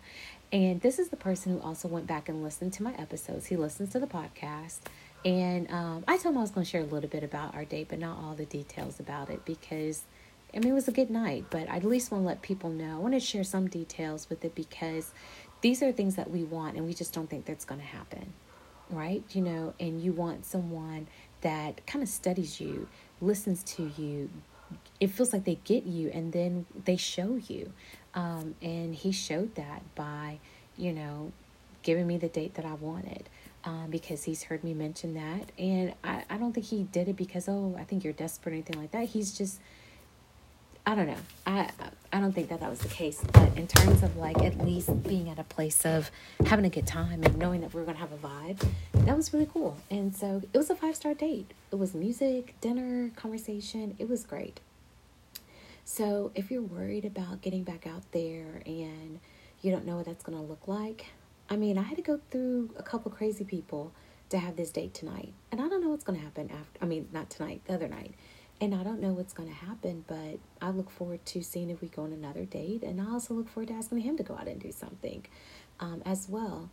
And 0.50 0.80
this 0.80 0.98
is 0.98 1.10
the 1.10 1.16
person 1.16 1.52
who 1.52 1.60
also 1.60 1.86
went 1.88 2.06
back 2.06 2.30
and 2.30 2.42
listened 2.42 2.72
to 2.74 2.82
my 2.82 2.94
episodes. 2.94 3.46
He 3.46 3.56
listens 3.56 3.92
to 3.92 4.00
the 4.00 4.06
podcast. 4.06 4.78
And 5.26 5.70
um, 5.70 6.04
I 6.08 6.16
told 6.16 6.34
him 6.34 6.38
I 6.38 6.40
was 6.42 6.50
going 6.50 6.64
to 6.64 6.70
share 6.70 6.80
a 6.80 6.84
little 6.84 7.08
bit 7.08 7.22
about 7.22 7.54
our 7.54 7.64
date, 7.66 7.88
but 7.90 7.98
not 7.98 8.18
all 8.18 8.34
the 8.34 8.46
details 8.46 8.98
about 8.98 9.28
it 9.28 9.44
because, 9.44 10.04
I 10.54 10.58
mean, 10.58 10.68
it 10.68 10.74
was 10.74 10.88
a 10.88 10.92
good 10.92 11.10
night. 11.10 11.46
But 11.50 11.68
I 11.68 11.76
at 11.76 11.84
least 11.84 12.10
want 12.10 12.22
to 12.24 12.26
let 12.28 12.42
people 12.42 12.70
know. 12.70 12.96
I 12.96 12.98
want 12.98 13.14
to 13.14 13.20
share 13.20 13.44
some 13.44 13.68
details 13.68 14.28
with 14.28 14.44
it 14.44 14.54
because 14.54 15.12
these 15.60 15.82
are 15.82 15.92
things 15.92 16.16
that 16.16 16.30
we 16.30 16.44
want 16.44 16.76
and 16.76 16.86
we 16.86 16.94
just 16.94 17.12
don't 17.12 17.28
think 17.30 17.44
that's 17.44 17.64
going 17.64 17.80
to 17.80 17.86
happen. 17.86 18.32
Right? 18.90 19.22
You 19.30 19.42
know, 19.42 19.74
and 19.80 20.02
you 20.02 20.12
want 20.12 20.44
someone 20.44 21.06
that 21.40 21.86
kind 21.86 22.02
of 22.02 22.08
studies 22.08 22.60
you, 22.60 22.88
listens 23.20 23.62
to 23.64 23.90
you. 23.96 24.28
It 25.00 25.08
feels 25.08 25.32
like 25.32 25.44
they 25.44 25.58
get 25.64 25.84
you 25.84 26.10
and 26.10 26.32
then 26.32 26.66
they 26.84 26.96
show 26.96 27.36
you. 27.36 27.72
Um, 28.14 28.54
and 28.60 28.94
he 28.94 29.12
showed 29.12 29.54
that 29.54 29.82
by, 29.94 30.38
you 30.76 30.92
know, 30.92 31.32
giving 31.82 32.06
me 32.06 32.18
the 32.18 32.28
date 32.28 32.54
that 32.54 32.64
I 32.64 32.74
wanted. 32.74 33.28
Um, 33.64 33.90
because 33.90 34.24
he's 34.24 34.42
heard 34.42 34.64
me 34.64 34.74
mention 34.74 35.14
that. 35.14 35.52
And 35.56 35.94
I, 36.02 36.24
I 36.28 36.36
don't 36.36 36.52
think 36.52 36.66
he 36.66 36.82
did 36.82 37.08
it 37.08 37.16
because, 37.16 37.48
oh, 37.48 37.76
I 37.78 37.84
think 37.84 38.02
you're 38.02 38.12
desperate 38.12 38.50
or 38.50 38.54
anything 38.54 38.80
like 38.80 38.90
that. 38.90 39.04
He's 39.04 39.38
just, 39.38 39.60
I 40.84 40.94
don't 40.94 41.06
know. 41.06 41.16
I 41.46 41.70
I 42.12 42.20
don't 42.20 42.32
think 42.32 42.48
that 42.48 42.60
that 42.60 42.68
was 42.68 42.80
the 42.80 42.88
case. 42.88 43.22
But 43.32 43.56
in 43.56 43.66
terms 43.66 44.02
of 44.02 44.16
like 44.16 44.42
at 44.42 44.58
least 44.64 45.02
being 45.04 45.30
at 45.30 45.38
a 45.38 45.44
place 45.44 45.86
of 45.86 46.10
having 46.44 46.64
a 46.64 46.70
good 46.70 46.86
time 46.86 47.22
and 47.22 47.36
knowing 47.38 47.60
that 47.60 47.72
we 47.72 47.80
are 47.80 47.84
going 47.84 47.96
to 47.96 48.00
have 48.00 48.12
a 48.12 48.16
vibe, 48.16 48.66
that 48.92 49.16
was 49.16 49.32
really 49.32 49.48
cool. 49.52 49.76
And 49.90 50.14
so 50.14 50.42
it 50.52 50.58
was 50.58 50.70
a 50.70 50.74
five 50.74 50.96
star 50.96 51.14
date. 51.14 51.52
It 51.70 51.76
was 51.76 51.94
music, 51.94 52.54
dinner, 52.60 53.10
conversation. 53.16 53.94
It 53.98 54.08
was 54.08 54.24
great. 54.24 54.60
So 55.84 56.32
if 56.34 56.50
you're 56.50 56.62
worried 56.62 57.04
about 57.04 57.42
getting 57.42 57.62
back 57.64 57.86
out 57.86 58.02
there 58.12 58.62
and 58.66 59.20
you 59.62 59.70
don't 59.70 59.86
know 59.86 59.96
what 59.96 60.06
that's 60.06 60.24
to 60.24 60.32
look 60.32 60.66
like, 60.66 61.06
I 61.48 61.56
mean, 61.56 61.78
I 61.78 61.82
had 61.82 61.96
to 61.96 62.02
go 62.02 62.20
through 62.30 62.70
a 62.76 62.82
couple 62.82 63.10
crazy 63.10 63.44
people 63.44 63.92
to 64.30 64.38
have 64.38 64.56
this 64.56 64.70
date 64.70 64.94
tonight. 64.94 65.32
And 65.50 65.60
I 65.60 65.68
don't 65.68 65.82
know 65.82 65.90
what's 65.90 66.04
to 66.04 66.14
happen 66.14 66.50
after, 66.50 66.78
I 66.80 66.86
mean, 66.86 67.08
not 67.12 67.30
tonight, 67.30 67.62
the 67.66 67.74
other 67.74 67.88
night. 67.88 68.14
And 68.62 68.76
I 68.76 68.84
don't 68.84 69.00
know 69.00 69.08
what's 69.08 69.32
going 69.32 69.48
to 69.48 69.54
happen, 69.56 70.04
but 70.06 70.38
I 70.64 70.70
look 70.70 70.88
forward 70.88 71.26
to 71.26 71.42
seeing 71.42 71.68
if 71.68 71.80
we 71.80 71.88
go 71.88 72.04
on 72.04 72.12
another 72.12 72.44
date. 72.44 72.84
And 72.84 73.00
I 73.00 73.10
also 73.10 73.34
look 73.34 73.48
forward 73.48 73.70
to 73.70 73.74
asking 73.74 73.98
him 74.02 74.16
to 74.18 74.22
go 74.22 74.34
out 74.36 74.46
and 74.46 74.60
do 74.60 74.70
something 74.70 75.26
um, 75.80 76.00
as 76.06 76.28
well. 76.28 76.70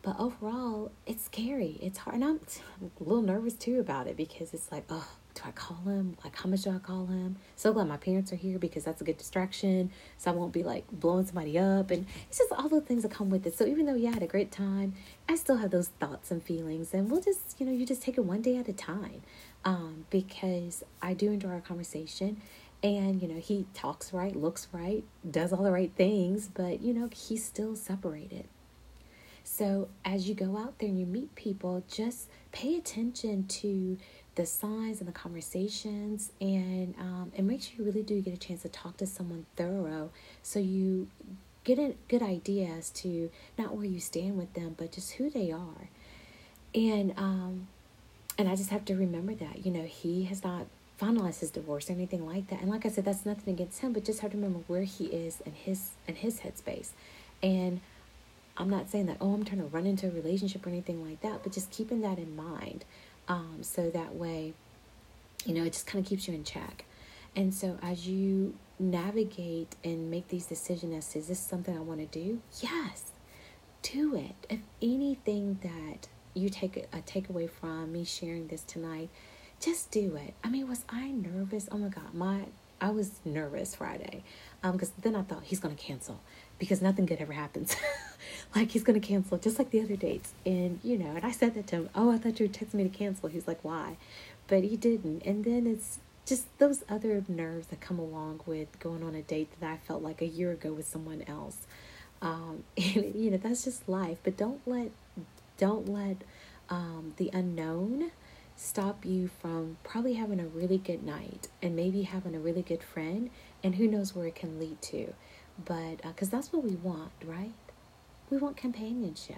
But 0.00 0.18
overall, 0.18 0.92
it's 1.04 1.26
scary. 1.26 1.78
It's 1.82 1.98
hard. 1.98 2.14
And 2.14 2.24
I'm 2.24 2.40
a 3.00 3.04
little 3.04 3.20
nervous 3.20 3.52
too 3.52 3.80
about 3.80 4.06
it 4.06 4.16
because 4.16 4.54
it's 4.54 4.72
like, 4.72 4.84
oh, 4.88 5.08
do 5.36 5.42
I 5.44 5.52
call 5.52 5.76
him? 5.84 6.16
Like, 6.24 6.34
how 6.36 6.48
much 6.48 6.62
do 6.62 6.70
I 6.70 6.78
call 6.78 7.06
him? 7.06 7.36
So 7.54 7.72
glad 7.72 7.88
my 7.88 7.96
parents 7.96 8.32
are 8.32 8.36
here 8.36 8.58
because 8.58 8.84
that's 8.84 9.00
a 9.00 9.04
good 9.04 9.18
distraction. 9.18 9.90
So 10.18 10.30
I 10.30 10.34
won't 10.34 10.52
be 10.52 10.62
like 10.62 10.90
blowing 10.90 11.26
somebody 11.26 11.58
up. 11.58 11.90
And 11.90 12.06
it's 12.28 12.38
just 12.38 12.52
all 12.52 12.68
the 12.68 12.80
things 12.80 13.02
that 13.02 13.12
come 13.12 13.30
with 13.30 13.46
it. 13.46 13.56
So 13.56 13.66
even 13.66 13.86
though, 13.86 13.94
yeah, 13.94 14.10
I 14.10 14.14
had 14.14 14.22
a 14.22 14.26
great 14.26 14.50
time, 14.50 14.94
I 15.28 15.36
still 15.36 15.58
have 15.58 15.70
those 15.70 15.88
thoughts 15.88 16.30
and 16.30 16.42
feelings. 16.42 16.92
And 16.94 17.10
we'll 17.10 17.20
just, 17.20 17.60
you 17.60 17.66
know, 17.66 17.72
you 17.72 17.86
just 17.86 18.02
take 18.02 18.16
it 18.16 18.24
one 18.24 18.42
day 18.42 18.56
at 18.56 18.68
a 18.68 18.72
time 18.72 19.22
um, 19.64 20.06
because 20.10 20.82
I 21.02 21.14
do 21.14 21.30
enjoy 21.30 21.50
our 21.50 21.60
conversation. 21.60 22.40
And, 22.82 23.20
you 23.20 23.28
know, 23.28 23.40
he 23.40 23.66
talks 23.74 24.12
right, 24.12 24.34
looks 24.34 24.68
right, 24.72 25.04
does 25.28 25.52
all 25.52 25.62
the 25.62 25.72
right 25.72 25.92
things, 25.96 26.48
but, 26.52 26.80
you 26.82 26.94
know, 26.94 27.08
he's 27.12 27.44
still 27.44 27.74
separated. 27.74 28.46
So 29.42 29.88
as 30.04 30.28
you 30.28 30.34
go 30.34 30.58
out 30.58 30.78
there 30.78 30.88
and 30.88 30.98
you 30.98 31.06
meet 31.06 31.34
people, 31.36 31.82
just 31.88 32.28
pay 32.52 32.76
attention 32.76 33.46
to 33.46 33.96
the 34.36 34.46
signs 34.46 35.00
and 35.00 35.08
the 35.08 35.12
conversations 35.12 36.30
and 36.40 36.94
um, 37.00 37.32
and 37.36 37.46
make 37.48 37.62
sure 37.62 37.72
you 37.78 37.84
really 37.84 38.02
do 38.02 38.20
get 38.20 38.34
a 38.34 38.36
chance 38.36 38.62
to 38.62 38.68
talk 38.68 38.96
to 38.98 39.06
someone 39.06 39.46
thorough. 39.56 40.10
So 40.42 40.58
you 40.60 41.08
get 41.64 41.78
a 41.78 41.94
good 42.08 42.22
idea 42.22 42.68
as 42.68 42.90
to 42.90 43.30
not 43.58 43.74
where 43.74 43.86
you 43.86 43.98
stand 43.98 44.36
with 44.38 44.52
them 44.54 44.76
but 44.78 44.92
just 44.92 45.12
who 45.12 45.28
they 45.30 45.50
are. 45.50 45.88
And 46.74 47.14
um 47.16 47.66
and 48.38 48.48
i 48.48 48.54
just 48.54 48.70
have 48.70 48.84
to 48.84 48.94
remember 48.94 49.34
that 49.34 49.64
you 49.64 49.72
know 49.72 49.84
he 49.84 50.24
has 50.24 50.44
not 50.44 50.66
finalized 51.00 51.40
his 51.40 51.50
divorce 51.50 51.90
or 51.90 51.94
anything 51.94 52.26
like 52.26 52.48
that. 52.48 52.60
And 52.60 52.70
like 52.70 52.86
i 52.86 52.90
said 52.90 53.04
that's 53.04 53.26
nothing 53.26 53.54
against 53.54 53.80
him 53.80 53.92
but 53.92 54.04
just 54.04 54.20
have 54.20 54.30
to 54.32 54.36
remember 54.36 54.60
where 54.66 54.82
he 54.82 55.06
is 55.06 55.40
in 55.46 55.52
his 55.52 55.90
in 56.06 56.16
his 56.16 56.40
headspace. 56.40 56.90
And 57.42 57.80
i'm 58.58 58.70
not 58.70 58.88
saying 58.88 59.06
that 59.06 59.16
oh 59.20 59.34
i'm 59.34 59.44
trying 59.44 59.60
to 59.60 59.66
run 59.66 59.86
into 59.86 60.06
a 60.06 60.10
relationship 60.10 60.64
or 60.66 60.70
anything 60.70 61.06
like 61.06 61.20
that 61.20 61.42
but 61.42 61.52
just 61.52 61.70
keeping 61.70 62.00
that 62.00 62.18
in 62.18 62.34
mind 62.34 62.84
um, 63.28 63.58
so 63.62 63.90
that 63.90 64.14
way, 64.14 64.54
you 65.44 65.54
know, 65.54 65.64
it 65.64 65.72
just 65.72 65.86
kind 65.86 66.04
of 66.04 66.08
keeps 66.08 66.28
you 66.28 66.34
in 66.34 66.44
check. 66.44 66.84
And 67.34 67.52
so 67.52 67.78
as 67.82 68.06
you 68.08 68.54
navigate 68.78 69.76
and 69.84 70.10
make 70.10 70.28
these 70.28 70.46
decisions 70.46 70.94
as 70.94 71.16
is 71.16 71.28
this 71.28 71.38
something 71.38 71.76
I 71.76 71.80
want 71.80 72.00
to 72.00 72.06
do? 72.06 72.40
Yes, 72.60 73.04
do 73.82 74.14
it. 74.16 74.34
If 74.48 74.60
anything 74.82 75.58
that 75.62 76.08
you 76.34 76.48
take 76.48 76.76
a 76.92 76.98
takeaway 76.98 77.48
from 77.48 77.92
me 77.92 78.04
sharing 78.04 78.48
this 78.48 78.62
tonight, 78.62 79.08
just 79.60 79.90
do 79.90 80.16
it. 80.16 80.34
I 80.44 80.50
mean, 80.50 80.68
was 80.68 80.84
I 80.88 81.10
nervous? 81.10 81.68
Oh 81.70 81.78
my 81.78 81.88
God, 81.88 82.14
my 82.14 82.46
I 82.78 82.90
was 82.90 83.20
nervous 83.24 83.74
Friday, 83.74 84.22
um, 84.62 84.72
because 84.72 84.90
then 85.00 85.16
I 85.16 85.22
thought 85.22 85.44
he's 85.44 85.60
gonna 85.60 85.74
cancel 85.74 86.20
because 86.58 86.80
nothing 86.82 87.06
good 87.06 87.18
ever 87.18 87.32
happens. 87.32 87.76
like 88.54 88.70
he's 88.70 88.82
gonna 88.82 89.00
cancel 89.00 89.38
just 89.38 89.58
like 89.58 89.70
the 89.70 89.80
other 89.80 89.96
dates. 89.96 90.32
And 90.44 90.80
you 90.82 90.98
know, 90.98 91.12
and 91.16 91.24
I 91.24 91.30
said 91.30 91.54
that 91.54 91.66
to 91.68 91.76
him, 91.76 91.90
Oh, 91.94 92.10
I 92.10 92.18
thought 92.18 92.40
you 92.40 92.46
were 92.46 92.52
texting 92.52 92.74
me 92.74 92.84
to 92.84 92.90
cancel. 92.90 93.28
He's 93.28 93.46
like, 93.46 93.62
Why? 93.62 93.96
But 94.48 94.64
he 94.64 94.76
didn't. 94.76 95.22
And 95.24 95.44
then 95.44 95.66
it's 95.66 95.98
just 96.24 96.46
those 96.58 96.82
other 96.88 97.24
nerves 97.28 97.68
that 97.68 97.80
come 97.80 97.98
along 97.98 98.40
with 98.46 98.78
going 98.80 99.02
on 99.02 99.14
a 99.14 99.22
date 99.22 99.48
that 99.60 99.70
I 99.70 99.76
felt 99.76 100.02
like 100.02 100.20
a 100.20 100.26
year 100.26 100.52
ago 100.52 100.72
with 100.72 100.86
someone 100.86 101.22
else. 101.26 101.66
Um, 102.22 102.64
and 102.76 103.14
you 103.14 103.30
know, 103.30 103.36
that's 103.36 103.64
just 103.64 103.88
life. 103.88 104.18
But 104.22 104.36
don't 104.36 104.60
let 104.66 104.90
don't 105.56 105.88
let 105.88 106.18
um, 106.68 107.14
the 107.16 107.30
unknown 107.32 108.10
stop 108.56 109.04
you 109.04 109.28
from 109.40 109.76
probably 109.84 110.14
having 110.14 110.40
a 110.40 110.46
really 110.46 110.78
good 110.78 111.02
night 111.04 111.48
and 111.62 111.76
maybe 111.76 112.02
having 112.02 112.34
a 112.34 112.38
really 112.38 112.62
good 112.62 112.82
friend 112.82 113.30
and 113.62 113.74
who 113.74 113.86
knows 113.86 114.14
where 114.14 114.26
it 114.26 114.34
can 114.34 114.58
lead 114.58 114.80
to 114.80 115.12
but 115.64 116.02
because 116.02 116.28
uh, 116.28 116.36
that's 116.36 116.52
what 116.52 116.64
we 116.64 116.76
want 116.76 117.12
right? 117.24 117.52
We 118.30 118.38
want 118.38 118.56
companionship. 118.56 119.36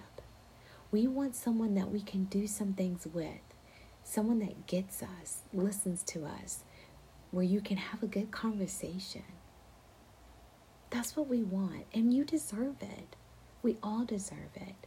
We 0.90 1.06
want 1.06 1.36
someone 1.36 1.74
that 1.74 1.90
we 1.90 2.00
can 2.00 2.24
do 2.24 2.46
some 2.46 2.72
things 2.72 3.06
with. 3.12 3.40
Someone 4.02 4.38
that 4.38 4.66
gets 4.66 5.02
us 5.02 5.42
listens 5.52 6.02
to 6.04 6.24
us 6.24 6.64
where 7.30 7.44
you 7.44 7.60
can 7.60 7.76
have 7.76 8.02
a 8.02 8.06
good 8.06 8.30
conversation. 8.30 9.24
That's 10.90 11.14
what 11.16 11.28
we 11.28 11.42
want 11.42 11.84
and 11.92 12.14
you 12.14 12.24
deserve 12.24 12.76
it. 12.80 13.16
We 13.62 13.76
all 13.82 14.04
deserve 14.04 14.56
it. 14.56 14.86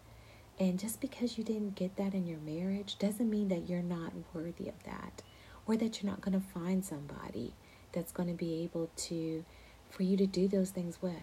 And 0.59 0.79
just 0.79 1.01
because 1.01 1.38
you 1.38 1.43
didn't 1.43 1.75
get 1.75 1.95
that 1.97 2.13
in 2.13 2.25
your 2.27 2.39
marriage 2.39 2.97
doesn't 2.97 3.29
mean 3.29 3.47
that 3.50 3.69
you're 3.69 3.81
not 3.81 4.13
worthy 4.33 4.67
of 4.67 4.83
that 4.85 5.21
or 5.65 5.77
that 5.77 6.01
you're 6.01 6.11
not 6.11 6.21
going 6.21 6.39
to 6.39 6.47
find 6.47 6.83
somebody 6.83 7.53
that's 7.91 8.11
going 8.11 8.29
to 8.29 8.35
be 8.35 8.63
able 8.63 8.89
to 8.95 9.45
for 9.91 10.03
you 10.03 10.17
to 10.17 10.25
do 10.25 10.48
those 10.48 10.71
things 10.71 10.98
with. 11.01 11.13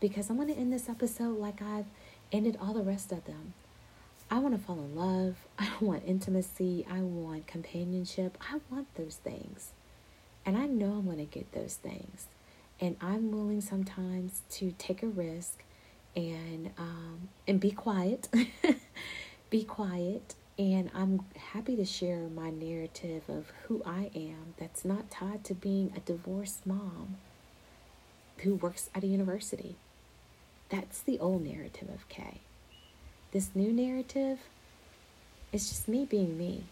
Because 0.00 0.28
I'm 0.28 0.36
going 0.36 0.48
to 0.48 0.54
end 0.58 0.72
this 0.72 0.88
episode 0.88 1.38
like 1.38 1.62
I've 1.62 1.86
ended 2.32 2.58
all 2.60 2.74
the 2.74 2.82
rest 2.82 3.12
of 3.12 3.24
them. 3.24 3.54
I 4.30 4.38
want 4.38 4.58
to 4.58 4.60
fall 4.60 4.76
in 4.76 4.96
love. 4.96 5.36
I 5.58 5.70
want 5.80 6.02
intimacy. 6.06 6.86
I 6.90 7.00
want 7.00 7.46
companionship. 7.46 8.38
I 8.50 8.60
want 8.70 8.92
those 8.96 9.16
things. 9.16 9.72
And 10.46 10.56
I 10.56 10.66
know 10.66 10.92
I'm 10.92 11.04
going 11.04 11.18
to 11.18 11.24
get 11.24 11.52
those 11.52 11.74
things. 11.74 12.26
And 12.80 12.96
I'm 13.00 13.30
willing 13.30 13.60
sometimes 13.60 14.42
to 14.50 14.74
take 14.78 15.02
a 15.02 15.06
risk 15.06 15.62
and 16.16 16.70
um, 16.76 17.28
and 17.46 17.60
be 17.60 17.70
quiet, 17.70 18.28
be 19.50 19.64
quiet. 19.64 20.34
And 20.58 20.90
I'm 20.94 21.24
happy 21.52 21.74
to 21.76 21.84
share 21.84 22.28
my 22.28 22.50
narrative 22.50 23.24
of 23.28 23.50
who 23.64 23.82
I 23.84 24.10
am 24.14 24.54
that's 24.56 24.84
not 24.84 25.10
tied 25.10 25.42
to 25.44 25.54
being 25.54 25.92
a 25.96 26.00
divorced 26.00 26.64
mom 26.64 27.16
who 28.44 28.54
works 28.54 28.90
at 28.94 29.02
a 29.02 29.06
university. 29.06 29.76
That's 30.68 31.00
the 31.00 31.18
old 31.18 31.44
narrative 31.44 31.88
of 31.88 32.08
Kay. 32.08 32.40
This 33.32 33.50
new 33.54 33.72
narrative 33.72 34.38
is 35.52 35.68
just 35.68 35.88
me 35.88 36.04
being 36.04 36.38
me. 36.38 36.64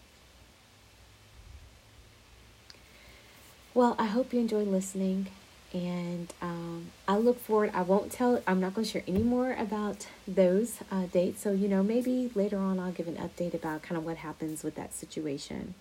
Well, 3.73 3.95
I 3.97 4.05
hope 4.05 4.33
you 4.33 4.39
enjoyed 4.39 4.67
listening 4.67 5.27
and 5.73 6.31
um, 6.41 6.91
I 7.07 7.17
look 7.17 7.39
forward. 7.39 7.71
I 7.73 7.81
won't 7.81 8.11
tell. 8.11 8.41
I'm 8.45 8.59
not 8.59 8.75
going 8.75 8.85
to 8.85 8.91
share 8.91 9.03
any 9.07 9.23
more 9.23 9.53
about 9.53 10.05
those 10.27 10.79
uh, 10.91 11.07
dates. 11.07 11.41
So 11.41 11.51
you 11.51 11.67
know, 11.67 11.81
maybe 11.81 12.31
later 12.35 12.57
on 12.59 12.79
I'll 12.79 12.91
give 12.91 13.07
an 13.07 13.15
update 13.15 13.53
about 13.53 13.81
kind 13.81 13.97
of 13.97 14.05
what 14.05 14.17
happens 14.17 14.63
with 14.63 14.75
that 14.75 14.93
situation. 14.93 15.73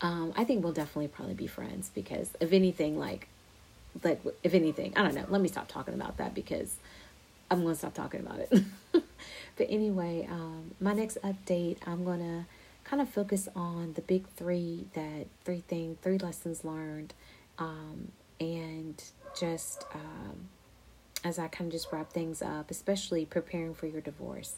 Um, 0.00 0.32
I 0.36 0.44
think 0.44 0.64
we'll 0.64 0.72
definitely 0.72 1.08
probably 1.08 1.34
be 1.34 1.46
friends 1.46 1.90
because 1.94 2.30
if 2.40 2.52
anything, 2.52 2.98
like, 2.98 3.28
like 4.02 4.20
if 4.42 4.54
anything, 4.54 4.92
I 4.96 5.02
don't 5.02 5.14
know. 5.14 5.26
Let 5.28 5.40
me 5.40 5.48
stop 5.48 5.68
talking 5.68 5.94
about 5.94 6.16
that 6.18 6.34
because 6.34 6.76
I'm 7.50 7.62
to 7.74 7.78
stop 7.78 7.94
talking 7.94 8.20
about 8.20 8.38
it. 8.40 8.62
but 8.92 9.66
anyway, 9.68 10.26
um, 10.30 10.72
my 10.80 10.92
next 10.92 11.18
update, 11.22 11.78
I'm 11.86 12.04
to 12.20 12.46
kind 12.84 13.02
of 13.02 13.08
focus 13.08 13.48
on 13.54 13.92
the 13.94 14.02
big 14.02 14.26
three 14.36 14.86
that 14.94 15.26
three 15.44 15.62
thing, 15.68 15.98
three 16.02 16.18
lessons 16.18 16.64
learned. 16.64 17.14
Um, 17.58 18.12
and 18.40 19.02
just 19.38 19.84
um, 19.94 20.48
as 21.24 21.38
I 21.38 21.48
kind 21.48 21.68
of 21.68 21.72
just 21.72 21.92
wrap 21.92 22.12
things 22.12 22.42
up, 22.42 22.70
especially 22.70 23.24
preparing 23.26 23.74
for 23.74 23.86
your 23.86 24.00
divorce. 24.00 24.56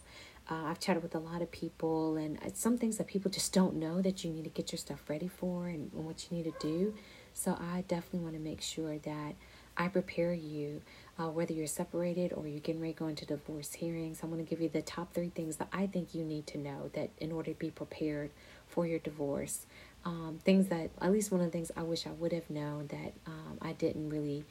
Uh, 0.51 0.65
I've 0.67 0.81
chatted 0.81 1.03
with 1.03 1.15
a 1.15 1.19
lot 1.19 1.41
of 1.41 1.51
people, 1.51 2.17
and 2.17 2.39
some 2.55 2.77
things 2.77 2.99
that 2.99 3.07
people 3.07 3.31
just 3.31 3.53
don't 3.53 3.77
know 3.77 4.03
that 4.03 4.25
you 4.25 4.31
need 4.31 4.45
to 4.45 4.51
get 4.51 4.73
your 4.73 4.79
stuff 4.79 5.09
ready 5.09 5.29
for 5.29 5.67
and, 5.69 5.91
and 5.93 6.05
what 6.05 6.27
you 6.31 6.37
need 6.37 6.45
to 6.45 6.55
do. 6.61 6.95
So 7.35 7.59
I 7.61 7.85
definitely 7.89 8.21
want 8.21 8.35
to 8.35 8.41
make 8.41 8.61
sure 8.61 8.99
that 8.99 9.35
I 9.77 9.89
prepare 9.89 10.35
you, 10.35 10.83
uh, 11.19 11.29
whether 11.29 11.53
you're 11.53 11.67
separated 11.67 12.33
or 12.33 12.47
you're 12.47 12.61
getting 12.61 12.81
ready 12.81 12.93
to 12.93 12.99
go 12.99 13.07
into 13.07 13.25
divorce 13.25 13.73
hearings. 13.73 14.21
I'm 14.23 14.31
going 14.31 14.45
to 14.45 14.49
give 14.49 14.61
you 14.61 14.69
the 14.69 14.83
top 14.83 15.15
three 15.15 15.31
things 15.31 15.57
that 15.57 15.69
I 15.73 15.87
think 15.87 16.15
you 16.15 16.25
need 16.25 16.47
to 16.49 16.59
know 16.59 16.91
that 16.93 17.11
in 17.19 17.33
order 17.33 17.53
to 17.53 17.59
be 17.59 17.71
prepared 17.71 18.31
for 18.69 18.87
your 18.87 18.99
divorce 18.99 19.67
um, 20.05 20.39
things 20.45 20.69
that 20.69 20.91
at 21.01 21.13
least 21.13 21.31
one 21.31 21.41
of 21.41 21.47
the 21.47 21.53
things 21.53 21.71
I 21.77 21.83
wish 21.83 22.07
I 22.07 22.11
would 22.11 22.33
have 22.33 22.51
known 22.51 22.89
that 22.89 23.13
um, 23.27 23.59
I 23.61 23.73
didn't 23.73 24.11
really 24.11 24.45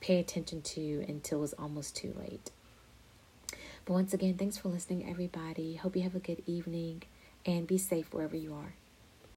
pay 0.00 0.18
attention 0.18 0.62
to 0.62 1.04
until 1.08 1.38
it 1.38 1.42
was 1.42 1.52
almost 1.54 1.96
too 1.96 2.14
late. 2.18 2.50
But 3.84 3.94
once 3.94 4.14
again, 4.14 4.34
thanks 4.34 4.56
for 4.56 4.68
listening, 4.68 5.08
everybody. 5.08 5.74
Hope 5.74 5.96
you 5.96 6.02
have 6.02 6.14
a 6.14 6.20
good 6.20 6.42
evening 6.46 7.02
and 7.44 7.66
be 7.66 7.78
safe 7.78 8.12
wherever 8.12 8.36
you 8.36 8.54
are. 8.54 8.74